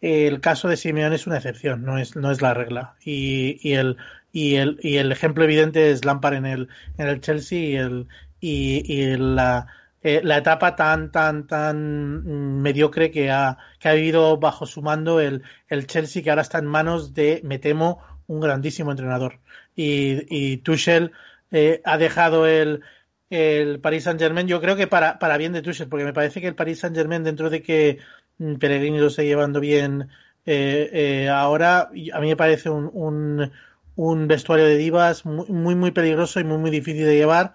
[0.00, 2.94] El caso de Simeone es una excepción, no es, no es la regla.
[3.02, 3.96] Y, y, el,
[4.32, 6.68] y, el, y el ejemplo evidente es Lampard en el,
[6.98, 8.08] en el Chelsea y, el,
[8.40, 9.66] y, y la,
[10.04, 15.18] eh, la etapa tan, tan, tan mediocre que ha, que ha vivido bajo su mando
[15.20, 19.40] el, el Chelsea, que ahora está en manos de, me temo, un grandísimo entrenador.
[19.74, 21.12] Y, y Tuchel
[21.50, 22.82] eh, ha dejado el,
[23.30, 26.40] el Paris Saint Germain, yo creo que para, para bien de Tuchel, porque me parece
[26.40, 27.98] que el Paris Saint Germain, dentro de que
[28.38, 30.08] Pellegrini lo está llevando bien
[30.46, 33.50] eh, eh, ahora, a mí me parece un, un,
[33.94, 37.54] un vestuario de divas muy, muy, muy peligroso y muy, muy difícil de llevar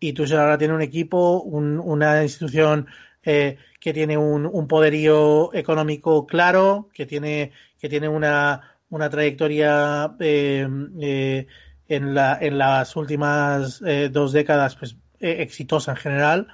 [0.00, 2.86] y Tuchel ahora tiene un equipo, un, una institución
[3.22, 10.14] eh, que tiene un, un, poderío económico claro, que tiene, que tiene una, una trayectoria
[10.20, 10.68] eh,
[11.00, 11.46] eh,
[11.88, 16.48] en, la, en las últimas eh, dos décadas pues, exitosa en general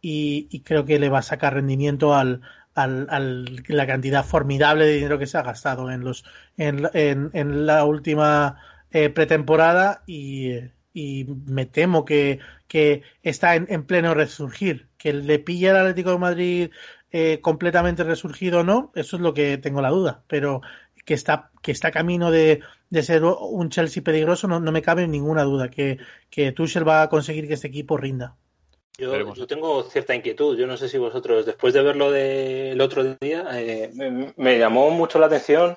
[0.00, 2.42] y, y, creo que le va a sacar rendimiento al,
[2.74, 6.24] al, al, la cantidad formidable de dinero que se ha gastado en, los,
[6.56, 10.52] en, en, en la última pretemporada y
[10.96, 12.38] y me temo que,
[12.68, 14.88] que está en, en, pleno resurgir.
[14.96, 16.70] Que le pilla al Atlético de Madrid
[17.12, 20.22] eh, completamente resurgido o no, eso es lo que tengo la duda.
[20.26, 20.62] Pero
[21.04, 25.06] que está, que está camino de, de ser un Chelsea peligroso, no, no, me cabe
[25.06, 25.98] ninguna duda que,
[26.30, 28.34] que Tuchel va a conseguir que este equipo rinda.
[28.96, 30.56] Yo, yo, tengo cierta inquietud.
[30.56, 34.88] Yo no sé si vosotros, después de verlo del otro día, eh, me, me, llamó
[34.88, 35.76] mucho la atención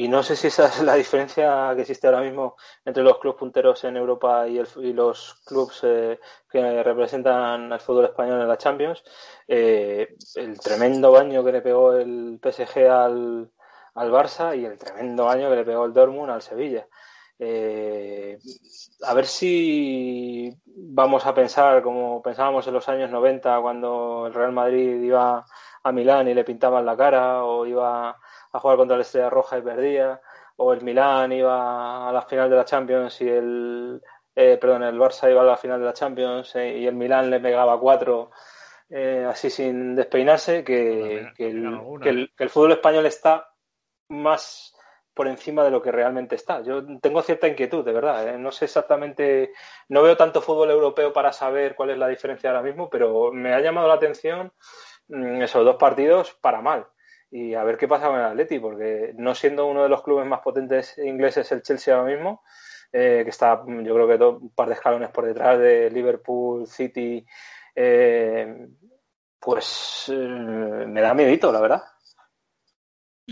[0.00, 3.38] y no sé si esa es la diferencia que existe ahora mismo entre los clubes
[3.38, 4.58] punteros en Europa y,
[4.94, 6.18] los clubes eh,
[6.50, 9.04] que representan al fútbol español en la Champions.
[9.46, 13.50] Eh, el tremendo baño que le pegó el PSG al,
[13.94, 16.86] al, Barça y el tremendo baño que le pegó el Dortmund al Sevilla.
[17.38, 18.38] Eh,
[19.02, 24.52] a ver si vamos a pensar como pensábamos en los años 90 cuando el Real
[24.52, 25.44] Madrid iba
[25.82, 28.16] a Milán y le pintaban la cara o iba
[28.52, 30.20] a jugar contra la Estrella Roja y perdía,
[30.56, 34.02] o el Milán iba a la final de la Champions y el,
[34.34, 37.30] eh, perdón, el Barça iba a la final de la Champions eh, y el Milán
[37.30, 38.30] le pegaba cuatro
[38.90, 43.48] eh, así sin despeinarse, que, que, el, que, el, que el fútbol español está
[44.08, 44.74] más
[45.14, 46.62] por encima de lo que realmente está.
[46.62, 48.28] Yo tengo cierta inquietud, de verdad.
[48.28, 48.38] ¿eh?
[48.38, 49.52] No sé exactamente,
[49.88, 53.54] no veo tanto fútbol europeo para saber cuál es la diferencia ahora mismo, pero me
[53.54, 54.52] ha llamado la atención
[55.08, 56.86] mmm, esos dos partidos para mal
[57.30, 60.26] y a ver qué pasa con el Atleti, porque no siendo uno de los clubes
[60.26, 62.42] más potentes ingleses el Chelsea ahora mismo,
[62.92, 67.24] eh, que está yo creo que un par de escalones por detrás de Liverpool, City,
[67.74, 68.66] eh,
[69.38, 71.82] pues eh, me da miedito, la verdad.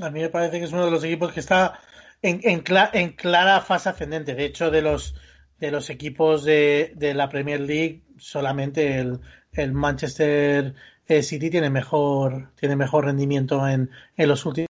[0.01, 1.81] A mí me parece que es uno de los equipos que está
[2.23, 4.37] en, en, cl en clara fase ascendente.
[4.37, 5.15] De hecho, de los
[5.59, 9.21] de los equipos de, de la Premier League, solamente el,
[9.53, 10.75] el Manchester
[11.07, 14.69] eh, City tiene mejor, tiene mejor rendimiento en, en, los últimos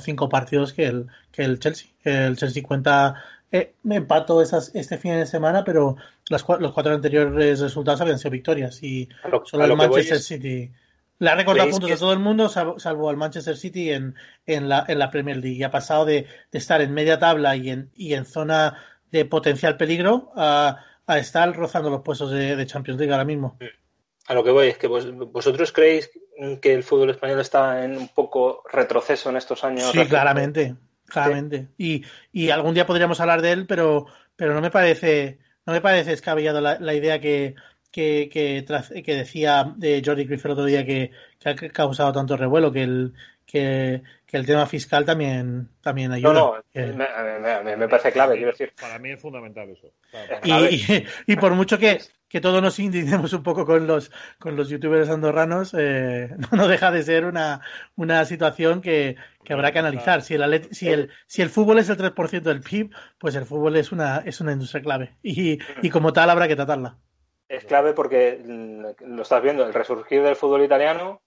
[0.00, 1.90] cinco partidos que el, que el Chelsea.
[2.04, 5.96] El Chelsea cuenta eh, empató esas, este fin de semana, pero
[6.28, 10.24] las, los cuatro anteriores resultados habían sido victorias y lo, solo el Manchester es...
[10.24, 10.70] City
[11.18, 11.94] le ha recortado puntos que...
[11.94, 14.16] a todo el mundo, salvo, salvo, al Manchester City en,
[14.46, 15.56] en, la, en la Premier League.
[15.56, 18.76] Y ha pasado de, de estar en media tabla y en, y en zona
[19.12, 23.56] de potencial peligro a, a estar rozando los puestos de, de Champions League ahora mismo.
[23.60, 23.66] Sí
[24.32, 26.10] a lo que voy es que vos, vosotros creéis
[26.60, 29.90] que el fútbol español está en un poco retroceso en estos años.
[29.92, 30.74] Sí, claramente,
[31.06, 31.68] claramente.
[31.78, 35.80] Y, y algún día podríamos hablar de él, pero, pero no me parece, no me
[35.80, 37.54] parece descabellado la, la idea que,
[37.90, 38.64] que, que,
[39.04, 42.82] que decía de Jordi Griffith el otro día que, que, ha causado tanto revuelo, que
[42.82, 43.12] el,
[43.46, 46.32] que, que el tema fiscal también, también ayuda.
[46.32, 48.72] No, no, Que- me, me- me parece clave, quiero decir.
[48.80, 49.88] Para mí es fundamental eso.
[49.88, 50.72] O sea, para- A ver.
[50.72, 52.00] y, y, y por mucho que,
[52.32, 56.90] que todos nos indignemos un poco con los, con los youtubers andorranos, eh, no deja
[56.90, 57.60] de ser una,
[57.94, 60.22] una situación que, que habrá que analizar.
[60.22, 63.76] Si el, si, el, si el fútbol es el 3% del PIB, pues el fútbol
[63.76, 65.18] es una, es una industria clave.
[65.22, 66.96] Y, y como tal habrá que tratarla.
[67.48, 71.20] Es clave porque lo estás viendo, el resurgir del fútbol italiano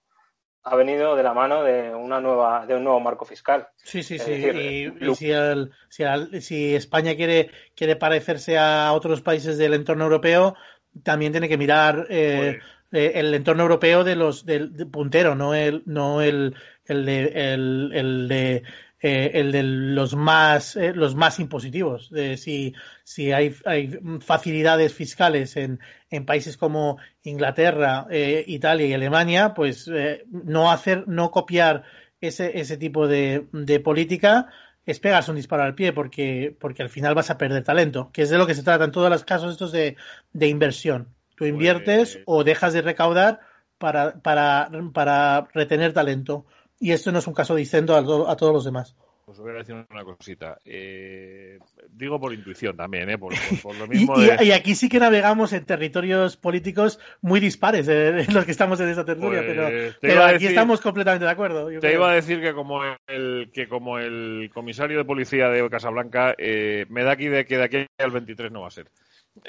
[0.64, 3.68] ha venido de la mano de una nueva, de un nuevo marco fiscal.
[3.76, 4.32] Sí, sí, Es sí.
[4.32, 9.22] decir, y, y Lu- si, el- si, el- si España quiere, quiere parecerse a otros
[9.22, 10.56] países del entorno europeo,
[11.02, 12.58] también tiene que mirar eh,
[12.92, 17.54] eh, el entorno europeo de los del de puntero, no el, no el, el de,
[17.54, 18.62] el, el de
[19.00, 22.10] eh, el de los más eh, los más impositivos.
[22.10, 22.74] De si,
[23.04, 25.80] si hay, hay facilidades fiscales en,
[26.10, 31.82] en países como Inglaterra, eh, Italia y Alemania, pues eh, no hacer, no copiar
[32.20, 34.48] ese, ese tipo de, de política
[34.86, 38.22] es pegarse un disparo al pie porque, porque al final vas a perder talento, que
[38.22, 39.96] es de lo que se trata en todos los casos estos de,
[40.32, 41.08] de inversión.
[41.36, 43.40] Tú inviertes Pues- o dejas de recaudar
[43.78, 46.46] para, para, para retener talento.
[46.78, 48.94] Y esto no es un caso distinto a, to- a todos los demás.
[49.28, 50.56] Os voy a decir una cosita.
[50.64, 51.58] Eh,
[51.90, 53.18] digo por intuición también, ¿eh?
[53.18, 54.44] Por, por- por lo mismo y- de...
[54.44, 58.78] y aquí sí que navegamos en territorios políticos muy dispares, eh, en los que estamos
[58.78, 61.66] en esta tertulia, Pues, pero, aquí decir- estamos completamente de acuerdo.
[61.68, 61.92] Te creo.
[61.94, 66.86] iba a decir que como el que como el comisario de policía de Casablanca eh,
[66.88, 68.86] me da aquí de que de aquí al 23 no va a ser.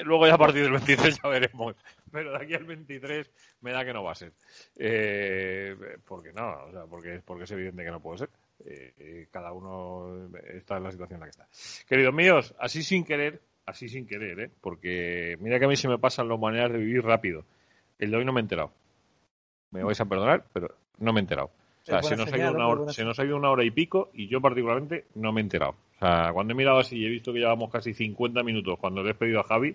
[0.04, 1.76] Luego ya a partir del 23 ya veremos.
[2.10, 4.32] Pero de aquí al 23 me da que no va a ser.
[4.76, 8.28] Eh, porque no, o sea, porque, porque es evidente que no puede ser.
[8.64, 11.48] Eh, eh, cada uno está en la situación en la que está.
[11.88, 14.50] Queridos míos, así sin querer, así sin querer, ¿eh?
[14.60, 17.44] porque mira que a mí se me pasan las maneras de vivir rápido.
[17.98, 18.72] El de hoy no me he enterado.
[19.70, 21.50] Me vais a perdonar, pero no me he enterado.
[21.82, 23.70] O sea, se nos, ha ido una hora, se nos ha ido una hora y
[23.70, 25.76] pico y yo particularmente no me he enterado.
[25.96, 29.02] O sea, cuando he mirado así y he visto que llevamos casi 50 minutos cuando
[29.02, 29.74] le he pedido a Javi,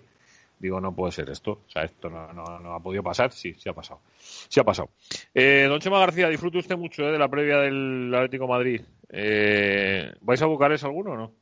[0.58, 1.60] digo, no puede ser esto.
[1.66, 3.32] O sea, esto no, no, no ha podido pasar.
[3.32, 4.00] Sí, sí ha pasado.
[4.18, 4.90] Sí ha pasado.
[5.34, 8.82] Eh, don Chema García, disfrute usted mucho eh, de la previa del Atlético de Madrid.
[9.10, 11.32] Eh, ¿Vais a Bucarest alguno o no?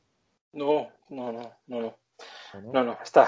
[0.52, 1.96] No, no, no, no, no.
[2.54, 2.98] ¿O no?
[3.02, 3.26] Está,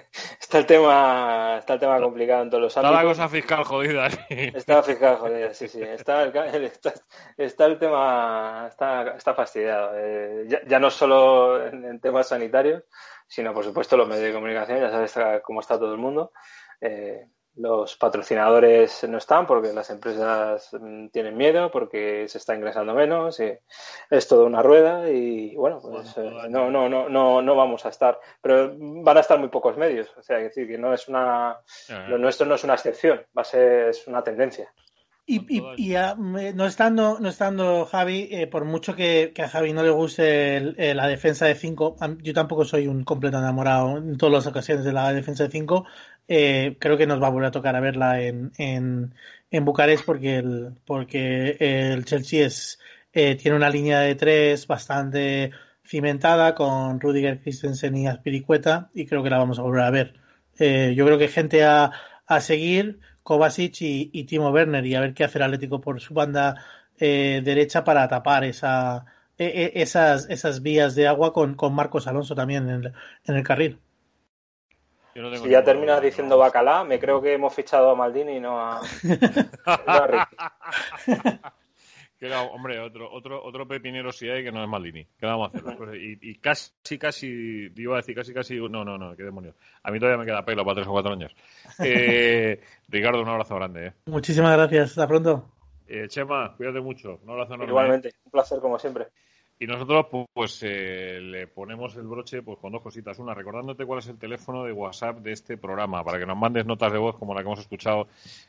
[0.40, 3.16] está el tema, está el tema complicado en todos los Está la ámbitos.
[3.16, 4.10] cosa fiscal jodida.
[4.10, 4.18] sí.
[4.28, 5.82] Está fijado, joder, sí, sí.
[5.82, 6.92] Está el, está,
[7.38, 9.92] está el tema, está, está fastidiado.
[9.96, 12.82] Eh, ya, ya no solo en, en temas sanitarios,
[13.26, 16.32] sino por supuesto los medios de comunicación, ya sabes eh, cómo está todo el mundo.
[16.80, 22.94] Eh, los patrocinadores no están porque las empresas mm, tienen miedo, porque se está ingresando
[22.94, 23.50] menos, y
[24.10, 27.86] es toda una rueda y bueno, pues Bueno, eh, no, no, no, no, no vamos
[27.86, 30.92] a estar, pero van a estar muy pocos medios, o sea, es decir, que no
[30.92, 31.58] es una,
[32.08, 34.70] lo nuestro no es una excepción, va a ser es una tendencia.
[35.28, 35.40] Y,
[36.54, 40.56] no estando, no estando Javi, eh, por mucho que, que a Javi no le guste
[40.56, 44.46] el- eh, la defensa de 5, yo tampoco soy un completo enamorado en todas las
[44.46, 45.84] ocasiones de la defensa de 5.
[46.26, 49.14] creo que nos va a volver a tocar a verla en, en,
[49.50, 52.78] en Bucarest porque el, porque el Chelsea es,
[53.12, 55.50] eh, tiene una línea de tres bastante
[55.84, 60.14] cimentada con Rudiger Christensen y Aspiricueta y creo que la vamos a volver a ver.
[60.58, 61.90] Eh, yo creo que gente a,
[62.26, 66.00] a seguir, Kovacic y, y Timo Werner, y a ver qué hace el Atlético por
[66.00, 66.64] su banda
[66.98, 69.04] eh, derecha para tapar esa,
[69.36, 72.92] e- e- esas, esas vías de agua con, con Marcos Alonso también en el,
[73.24, 73.80] en el carril.
[75.14, 78.36] Yo no tengo Si ya terminas diciendo bacalá, me creo que hemos fichado a Maldini
[78.36, 78.80] y no a,
[79.88, 80.36] no a Ricky.
[82.18, 85.04] Que era, hombre, otro, otro, otro pepinero si hay que no es Maldini.
[85.18, 85.64] ¿Qué vamos a hacer?
[85.64, 89.22] Las cosas- Y, y casi, casi, iba a decir casi, casi, no, no, no, qué
[89.22, 89.54] demonios.
[89.82, 91.30] A mí todavía me queda pelo para tres o cuatro años.
[91.84, 93.88] Eh, Ricardo, un abrazo grande.
[93.88, 93.92] Eh.
[94.06, 94.90] Muchísimas gracias.
[94.90, 95.50] Hasta pronto.
[95.86, 97.20] Eh, Chema, cuídate mucho.
[97.22, 97.70] Un abrazo enorme.
[97.70, 99.08] Igualmente, un placer como siempre.
[99.58, 103.18] Y nosotros, pu- pues, eh, le ponemos el broche pues con dos cositas.
[103.18, 106.66] Una, recordándote cuál es el teléfono de WhatsApp de este programa, para que nos mandes
[106.66, 108.06] notas de voz como la que hemos escuchado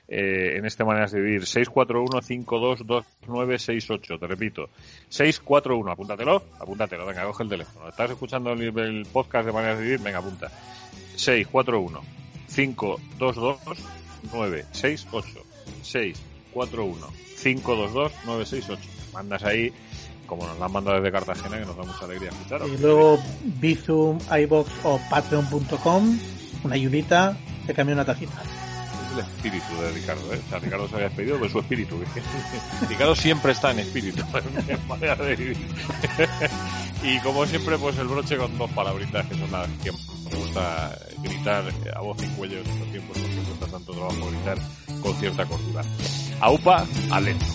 [0.09, 1.43] eh, en este Maneras de Vivir.
[1.43, 4.19] 641-522968.
[4.19, 4.69] Te repito.
[5.09, 5.91] 641.
[5.91, 6.43] Apúntatelo.
[6.59, 7.05] Apúntatelo.
[7.05, 7.87] Venga, coge el teléfono.
[7.89, 9.99] ¿Estás escuchando el, el podcast de Maneras de Vivir?
[10.01, 10.49] Venga, apunta.
[11.15, 12.01] 641
[12.53, 13.59] 522
[14.33, 15.43] 968
[15.83, 17.07] 641
[17.41, 18.81] 522 968
[19.13, 19.71] mandas ahí
[20.27, 23.19] como nos la han mandado desde Cartagena que nos da mucha alegría escuchar Y luego
[23.43, 26.19] Bizum, iBox o Patreon.com,
[26.63, 28.33] una ayudita, te cambia una tacita.
[28.41, 30.41] es el espíritu de Ricardo ¿eh?
[30.45, 31.99] o sea Ricardo se había despedido pero su espíritu
[32.89, 34.23] Ricardo siempre está en espíritu
[34.67, 35.57] en manera de vivir
[37.03, 40.97] Y como siempre, pues el broche con dos palabritas que son las que me gusta
[41.23, 41.63] gritar
[41.95, 44.57] a voz y cuello en estos tiempos porque cuesta tanto trabajo gritar
[45.01, 45.83] con cierta cordura.
[46.41, 47.45] Aupa, alento.